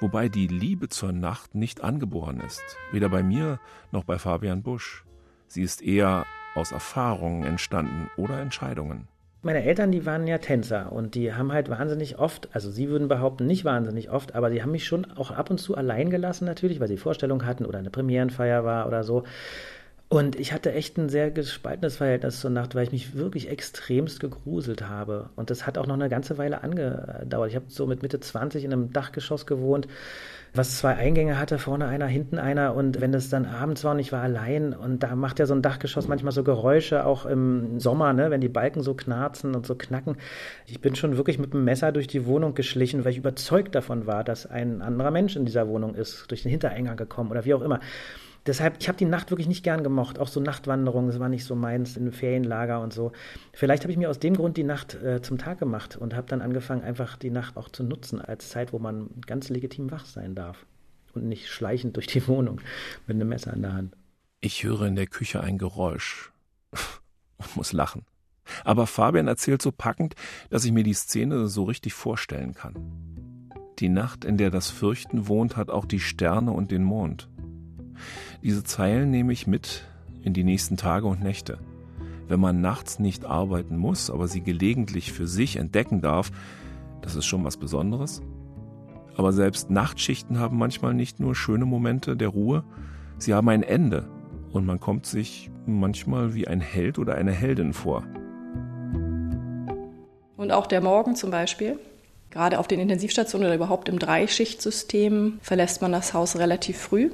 Wobei 0.00 0.28
die 0.28 0.46
Liebe 0.46 0.88
zur 0.88 1.12
Nacht 1.12 1.54
nicht 1.54 1.80
angeboren 1.82 2.40
ist, 2.40 2.62
weder 2.92 3.08
bei 3.08 3.22
mir 3.22 3.60
noch 3.92 4.04
bei 4.04 4.18
Fabian 4.18 4.62
Busch. 4.62 5.04
Sie 5.46 5.62
ist 5.62 5.82
eher 5.82 6.26
aus 6.54 6.72
Erfahrungen 6.72 7.44
entstanden 7.44 8.10
oder 8.16 8.40
Entscheidungen. 8.40 9.08
Meine 9.42 9.64
Eltern, 9.64 9.90
die 9.90 10.04
waren 10.04 10.26
ja 10.26 10.36
Tänzer 10.36 10.92
und 10.92 11.14
die 11.14 11.32
haben 11.32 11.50
halt 11.50 11.70
wahnsinnig 11.70 12.18
oft, 12.18 12.48
also 12.52 12.70
sie 12.70 12.90
würden 12.90 13.08
behaupten, 13.08 13.46
nicht 13.46 13.64
wahnsinnig 13.64 14.10
oft, 14.10 14.34
aber 14.34 14.50
die 14.50 14.62
haben 14.62 14.70
mich 14.70 14.84
schon 14.84 15.10
auch 15.12 15.30
ab 15.30 15.48
und 15.48 15.56
zu 15.56 15.74
allein 15.76 16.10
gelassen 16.10 16.44
natürlich, 16.44 16.78
weil 16.78 16.88
sie 16.88 16.98
Vorstellung 16.98 17.46
hatten 17.46 17.64
oder 17.64 17.78
eine 17.78 17.88
Premierenfeier 17.88 18.64
war 18.64 18.86
oder 18.86 19.02
so. 19.02 19.24
Und 20.10 20.38
ich 20.38 20.52
hatte 20.52 20.72
echt 20.72 20.98
ein 20.98 21.08
sehr 21.08 21.30
gespaltenes 21.30 21.96
Verhältnis 21.96 22.40
zur 22.40 22.50
Nacht, 22.50 22.74
weil 22.74 22.82
ich 22.82 22.92
mich 22.92 23.14
wirklich 23.14 23.48
extremst 23.48 24.18
gegruselt 24.18 24.88
habe. 24.88 25.30
Und 25.36 25.50
das 25.50 25.66
hat 25.66 25.78
auch 25.78 25.86
noch 25.86 25.94
eine 25.94 26.08
ganze 26.08 26.36
Weile 26.36 26.62
angedauert. 26.62 27.48
Ich 27.48 27.56
habe 27.56 27.66
so 27.68 27.86
mit 27.86 28.02
Mitte 28.02 28.18
20 28.18 28.64
in 28.64 28.72
einem 28.72 28.92
Dachgeschoss 28.92 29.46
gewohnt, 29.46 29.86
was 30.54 30.78
zwei 30.78 30.96
Eingänge 30.96 31.38
hatte, 31.38 31.58
vorne 31.58 31.86
einer, 31.86 32.06
hinten 32.06 32.38
einer. 32.38 32.74
Und 32.74 33.00
wenn 33.00 33.14
es 33.14 33.30
dann 33.30 33.46
abends 33.46 33.84
war 33.84 33.92
und 33.92 33.98
ich 33.98 34.12
war 34.12 34.22
allein, 34.22 34.72
und 34.72 35.02
da 35.02 35.14
macht 35.14 35.38
ja 35.38 35.46
so 35.46 35.54
ein 35.54 35.62
Dachgeschoss 35.62 36.08
manchmal 36.08 36.32
so 36.32 36.42
Geräusche, 36.42 37.06
auch 37.06 37.26
im 37.26 37.78
Sommer, 37.78 38.12
ne, 38.12 38.30
wenn 38.30 38.40
die 38.40 38.48
Balken 38.48 38.82
so 38.82 38.94
knarzen 38.94 39.54
und 39.54 39.66
so 39.66 39.74
knacken. 39.74 40.16
Ich 40.66 40.80
bin 40.80 40.94
schon 40.96 41.16
wirklich 41.16 41.38
mit 41.38 41.52
dem 41.52 41.64
Messer 41.64 41.92
durch 41.92 42.06
die 42.06 42.26
Wohnung 42.26 42.54
geschlichen, 42.54 43.04
weil 43.04 43.12
ich 43.12 43.18
überzeugt 43.18 43.74
davon 43.74 44.06
war, 44.06 44.24
dass 44.24 44.46
ein 44.46 44.82
anderer 44.82 45.10
Mensch 45.10 45.36
in 45.36 45.44
dieser 45.44 45.68
Wohnung 45.68 45.94
ist, 45.94 46.30
durch 46.30 46.42
den 46.42 46.50
Hintereingang 46.50 46.96
gekommen 46.96 47.30
oder 47.30 47.44
wie 47.44 47.54
auch 47.54 47.62
immer. 47.62 47.80
Deshalb, 48.46 48.76
ich 48.80 48.88
habe 48.88 48.96
die 48.96 49.04
Nacht 49.04 49.30
wirklich 49.30 49.48
nicht 49.48 49.62
gern 49.62 49.82
gemocht. 49.82 50.18
Auch 50.18 50.28
so 50.28 50.40
Nachtwanderungen, 50.40 51.08
das 51.08 51.20
war 51.20 51.28
nicht 51.28 51.44
so 51.44 51.54
meins, 51.54 51.96
in 51.96 52.10
Ferienlager 52.10 52.80
und 52.80 52.92
so. 52.92 53.12
Vielleicht 53.52 53.82
habe 53.82 53.92
ich 53.92 53.98
mir 53.98 54.08
aus 54.08 54.18
dem 54.18 54.34
Grund 54.34 54.56
die 54.56 54.64
Nacht 54.64 54.94
äh, 54.94 55.20
zum 55.20 55.38
Tag 55.38 55.58
gemacht 55.58 55.96
und 55.96 56.14
habe 56.14 56.26
dann 56.26 56.40
angefangen, 56.40 56.82
einfach 56.82 57.16
die 57.16 57.30
Nacht 57.30 57.56
auch 57.56 57.68
zu 57.68 57.84
nutzen 57.84 58.20
als 58.20 58.48
Zeit, 58.48 58.72
wo 58.72 58.78
man 58.78 59.10
ganz 59.26 59.50
legitim 59.50 59.90
wach 59.90 60.06
sein 60.06 60.34
darf. 60.34 60.64
Und 61.12 61.26
nicht 61.26 61.48
schleichend 61.48 61.96
durch 61.96 62.06
die 62.06 62.26
Wohnung 62.28 62.60
mit 63.06 63.16
einem 63.16 63.28
Messer 63.28 63.52
in 63.52 63.62
der 63.62 63.74
Hand. 63.74 63.96
Ich 64.40 64.64
höre 64.64 64.82
in 64.82 64.96
der 64.96 65.06
Küche 65.06 65.40
ein 65.42 65.58
Geräusch 65.58 66.32
und 67.36 67.56
muss 67.56 67.72
lachen. 67.72 68.06
Aber 68.64 68.86
Fabian 68.86 69.28
erzählt 69.28 69.60
so 69.62 69.70
packend, 69.70 70.14
dass 70.48 70.64
ich 70.64 70.72
mir 70.72 70.82
die 70.82 70.94
Szene 70.94 71.46
so 71.48 71.64
richtig 71.64 71.92
vorstellen 71.92 72.54
kann. 72.54 72.74
Die 73.78 73.88
Nacht, 73.88 74.24
in 74.24 74.38
der 74.38 74.50
das 74.50 74.70
Fürchten 74.70 75.28
wohnt, 75.28 75.56
hat 75.56 75.70
auch 75.70 75.84
die 75.84 76.00
Sterne 76.00 76.52
und 76.52 76.70
den 76.70 76.84
Mond. 76.84 77.28
Diese 78.42 78.64
Zeilen 78.64 79.10
nehme 79.10 79.34
ich 79.34 79.46
mit 79.46 79.84
in 80.22 80.32
die 80.32 80.44
nächsten 80.44 80.78
Tage 80.78 81.06
und 81.06 81.22
Nächte. 81.22 81.58
Wenn 82.26 82.40
man 82.40 82.62
nachts 82.62 82.98
nicht 82.98 83.26
arbeiten 83.26 83.76
muss, 83.76 84.08
aber 84.10 84.28
sie 84.28 84.40
gelegentlich 84.40 85.12
für 85.12 85.26
sich 85.26 85.56
entdecken 85.56 86.00
darf, 86.00 86.30
das 87.02 87.16
ist 87.16 87.26
schon 87.26 87.44
was 87.44 87.58
Besonderes. 87.58 88.22
Aber 89.14 89.32
selbst 89.32 89.68
Nachtschichten 89.68 90.38
haben 90.38 90.56
manchmal 90.56 90.94
nicht 90.94 91.20
nur 91.20 91.34
schöne 91.34 91.66
Momente 91.66 92.16
der 92.16 92.28
Ruhe, 92.28 92.64
sie 93.18 93.34
haben 93.34 93.48
ein 93.50 93.62
Ende 93.62 94.08
und 94.52 94.64
man 94.64 94.80
kommt 94.80 95.04
sich 95.04 95.50
manchmal 95.66 96.34
wie 96.34 96.48
ein 96.48 96.62
Held 96.62 96.98
oder 96.98 97.16
eine 97.16 97.32
Heldin 97.32 97.74
vor. 97.74 98.04
Und 100.38 100.50
auch 100.50 100.66
der 100.66 100.80
Morgen 100.80 101.14
zum 101.14 101.30
Beispiel. 101.30 101.78
Gerade 102.30 102.58
auf 102.58 102.68
den 102.68 102.80
Intensivstationen 102.80 103.46
oder 103.46 103.56
überhaupt 103.56 103.88
im 103.90 103.98
Dreischichtsystem 103.98 105.40
verlässt 105.42 105.82
man 105.82 105.92
das 105.92 106.14
Haus 106.14 106.36
relativ 106.36 106.78
früh. 106.78 107.10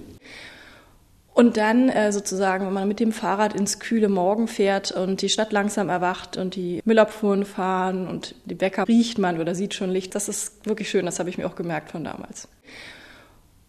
Und 1.36 1.58
dann 1.58 1.90
äh, 1.90 2.12
sozusagen, 2.12 2.64
wenn 2.64 2.72
man 2.72 2.88
mit 2.88 2.98
dem 2.98 3.12
Fahrrad 3.12 3.54
ins 3.54 3.78
kühle 3.78 4.08
Morgen 4.08 4.48
fährt 4.48 4.90
und 4.90 5.20
die 5.20 5.28
Stadt 5.28 5.52
langsam 5.52 5.90
erwacht 5.90 6.38
und 6.38 6.56
die 6.56 6.80
Müllabfuhren 6.86 7.44
fahren 7.44 8.08
und 8.08 8.34
die 8.46 8.54
Bäcker 8.54 8.88
riecht 8.88 9.18
man 9.18 9.38
oder 9.38 9.54
sieht 9.54 9.74
schon 9.74 9.90
Licht, 9.90 10.14
das 10.14 10.30
ist 10.30 10.64
wirklich 10.64 10.88
schön, 10.88 11.04
das 11.04 11.18
habe 11.18 11.28
ich 11.28 11.36
mir 11.36 11.46
auch 11.46 11.54
gemerkt 11.54 11.90
von 11.90 12.04
damals. 12.04 12.48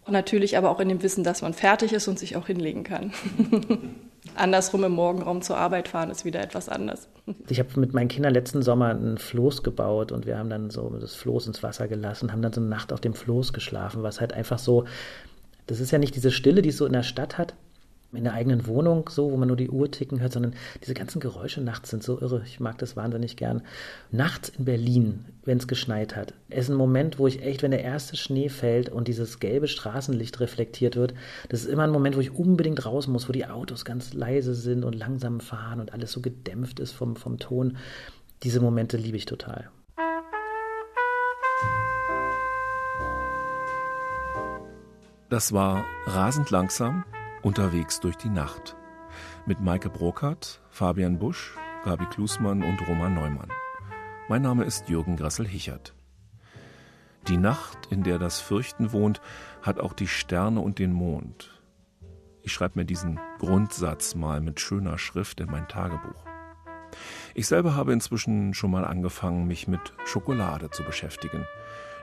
Und 0.05 0.13
natürlich 0.13 0.57
aber 0.57 0.69
auch 0.69 0.79
in 0.79 0.87
dem 0.87 1.03
Wissen, 1.03 1.25
dass 1.25 1.41
man 1.41 1.53
fertig 1.53 1.91
ist 1.91 2.07
und 2.07 2.17
sich 2.17 2.37
auch 2.37 2.47
hinlegen 2.47 2.85
kann. 2.85 3.11
Andersrum 4.35 4.85
im 4.85 4.93
Morgenraum 4.93 5.41
zur 5.41 5.57
Arbeit 5.57 5.89
fahren 5.89 6.09
ist 6.09 6.23
wieder 6.23 6.39
etwas 6.39 6.69
anders. 6.69 7.09
Ich 7.49 7.59
habe 7.59 7.77
mit 7.81 7.93
meinen 7.93 8.07
Kindern 8.07 8.33
letzten 8.33 8.61
Sommer 8.61 8.91
ein 8.91 9.17
Floß 9.17 9.63
gebaut 9.63 10.13
und 10.13 10.25
wir 10.25 10.37
haben 10.37 10.49
dann 10.49 10.69
so 10.69 10.89
das 11.01 11.15
Floß 11.15 11.47
ins 11.47 11.63
Wasser 11.63 11.89
gelassen, 11.89 12.31
haben 12.31 12.41
dann 12.41 12.53
so 12.53 12.61
eine 12.61 12.69
Nacht 12.69 12.93
auf 12.93 13.01
dem 13.01 13.13
Floß 13.13 13.51
geschlafen, 13.51 14.03
was 14.03 14.21
halt 14.21 14.31
einfach 14.31 14.57
so 14.57 14.85
das 15.67 15.79
ist 15.79 15.91
ja 15.91 15.99
nicht 15.99 16.15
diese 16.15 16.31
Stille, 16.31 16.61
die 16.61 16.69
es 16.69 16.77
so 16.77 16.85
in 16.85 16.93
der 16.93 17.03
Stadt 17.03 17.37
hat, 17.37 17.53
in 18.13 18.23
der 18.23 18.33
eigenen 18.33 18.67
Wohnung, 18.67 19.09
so, 19.09 19.31
wo 19.31 19.37
man 19.37 19.49
nur 19.49 19.57
die 19.57 19.69
Uhr 19.69 19.91
ticken 19.91 20.21
hört, 20.21 20.31
sondern 20.31 20.53
diese 20.81 20.93
ganzen 20.93 21.19
Geräusche 21.19 21.59
nachts 21.59 21.89
sind 21.89 22.03
so 22.03 22.19
irre. 22.19 22.41
Ich 22.45 22.59
mag 22.61 22.77
das 22.77 22.95
wahnsinnig 22.95 23.35
gern. 23.35 23.61
Nachts 24.11 24.49
in 24.49 24.63
Berlin, 24.63 25.25
wenn 25.43 25.57
es 25.57 25.67
geschneit 25.67 26.15
hat, 26.15 26.33
ist 26.49 26.69
ein 26.69 26.75
Moment, 26.75 27.19
wo 27.19 27.27
ich 27.27 27.43
echt, 27.43 27.63
wenn 27.63 27.71
der 27.71 27.83
erste 27.83 28.15
Schnee 28.15 28.47
fällt 28.47 28.89
und 28.89 29.09
dieses 29.09 29.39
gelbe 29.39 29.67
Straßenlicht 29.67 30.39
reflektiert 30.39 30.95
wird, 30.95 31.13
das 31.49 31.61
ist 31.61 31.69
immer 31.69 31.83
ein 31.83 31.91
Moment, 31.91 32.15
wo 32.15 32.21
ich 32.21 32.33
unbedingt 32.33 32.85
raus 32.85 33.07
muss, 33.07 33.27
wo 33.27 33.33
die 33.33 33.45
Autos 33.45 33.83
ganz 33.83 34.13
leise 34.13 34.55
sind 34.55 34.85
und 34.85 34.95
langsam 34.95 35.41
fahren 35.41 35.81
und 35.81 35.91
alles 35.91 36.13
so 36.13 36.21
gedämpft 36.21 36.79
ist 36.79 36.93
vom, 36.93 37.17
vom 37.17 37.39
Ton. 37.39 37.77
Diese 38.43 38.61
Momente 38.61 38.95
liebe 38.95 39.17
ich 39.17 39.25
total. 39.25 39.69
Das 45.29 45.51
war 45.51 45.83
rasend 46.05 46.51
langsam 46.51 47.03
unterwegs 47.41 47.99
durch 47.99 48.15
die 48.15 48.29
Nacht. 48.29 48.77
Mit 49.45 49.59
Maike 49.59 49.89
Brokert, 49.89 50.61
Fabian 50.69 51.19
Busch, 51.19 51.53
Gabi 51.83 52.05
Klusmann 52.05 52.63
und 52.63 52.87
Roman 52.87 53.13
Neumann. 53.13 53.49
Mein 54.29 54.41
Name 54.41 54.63
ist 54.63 54.87
Jürgen 54.87 55.17
Grassel-Hichert. 55.17 55.93
Die 57.27 57.35
Nacht, 57.35 57.87
in 57.89 58.03
der 58.03 58.19
das 58.19 58.39
Fürchten 58.39 58.93
wohnt, 58.93 59.19
hat 59.61 59.81
auch 59.81 59.91
die 59.91 60.07
Sterne 60.07 60.61
und 60.61 60.79
den 60.79 60.93
Mond. 60.93 61.61
Ich 62.41 62.53
schreibe 62.53 62.79
mir 62.79 62.85
diesen 62.85 63.19
Grundsatz 63.37 64.15
mal 64.15 64.39
mit 64.39 64.61
schöner 64.61 64.97
Schrift 64.97 65.41
in 65.41 65.51
mein 65.51 65.67
Tagebuch. 65.67 66.23
Ich 67.35 67.47
selber 67.47 67.75
habe 67.75 67.91
inzwischen 67.91 68.53
schon 68.53 68.71
mal 68.71 68.85
angefangen, 68.85 69.45
mich 69.45 69.67
mit 69.67 69.93
Schokolade 70.05 70.69
zu 70.69 70.83
beschäftigen. 70.83 71.45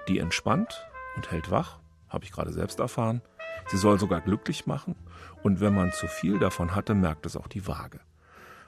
Die 0.09 0.19
entspannt 0.19 0.87
und 1.17 1.31
hält 1.31 1.51
wach 1.51 1.79
habe 2.15 2.25
ich 2.25 2.33
gerade 2.33 2.53
selbst 2.53 2.79
erfahren. 2.81 3.21
Sie 3.67 3.77
soll 3.77 3.99
sogar 3.99 4.21
glücklich 4.21 4.67
machen 4.67 4.95
und 5.43 5.61
wenn 5.61 5.75
man 5.75 5.93
zu 5.93 6.07
viel 6.07 6.39
davon 6.39 6.75
hatte, 6.75 6.95
merkt 6.95 7.27
es 7.27 7.37
auch 7.37 7.49
die 7.49 7.67
Waage. 7.67 8.01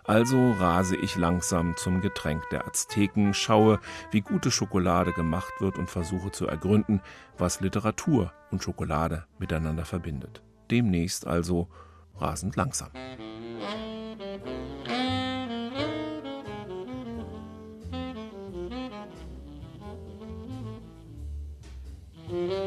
Also 0.05 0.53
rase 0.53 0.97
ich 0.97 1.17
langsam 1.17 1.77
zum 1.77 2.01
Getränk 2.01 2.49
der 2.51 2.67
Azteken, 2.67 3.35
schaue, 3.35 3.81
wie 4.13 4.21
gute 4.21 4.53
Schokolade 4.53 5.13
gemacht 5.13 5.53
wird 5.59 5.79
und 5.79 5.91
versuche 5.91 6.31
zu 6.31 6.47
ergründen, 6.47 7.01
was 7.39 7.61
Literatur 7.61 8.33
und 8.53 8.63
Schokolade 8.63 9.25
miteinander 9.39 9.85
verbindet. 9.85 10.43
Demnächst 10.71 11.27
also 11.27 11.69
rasend 12.15 12.55
langsam. 12.55 12.91
Música 22.29 22.66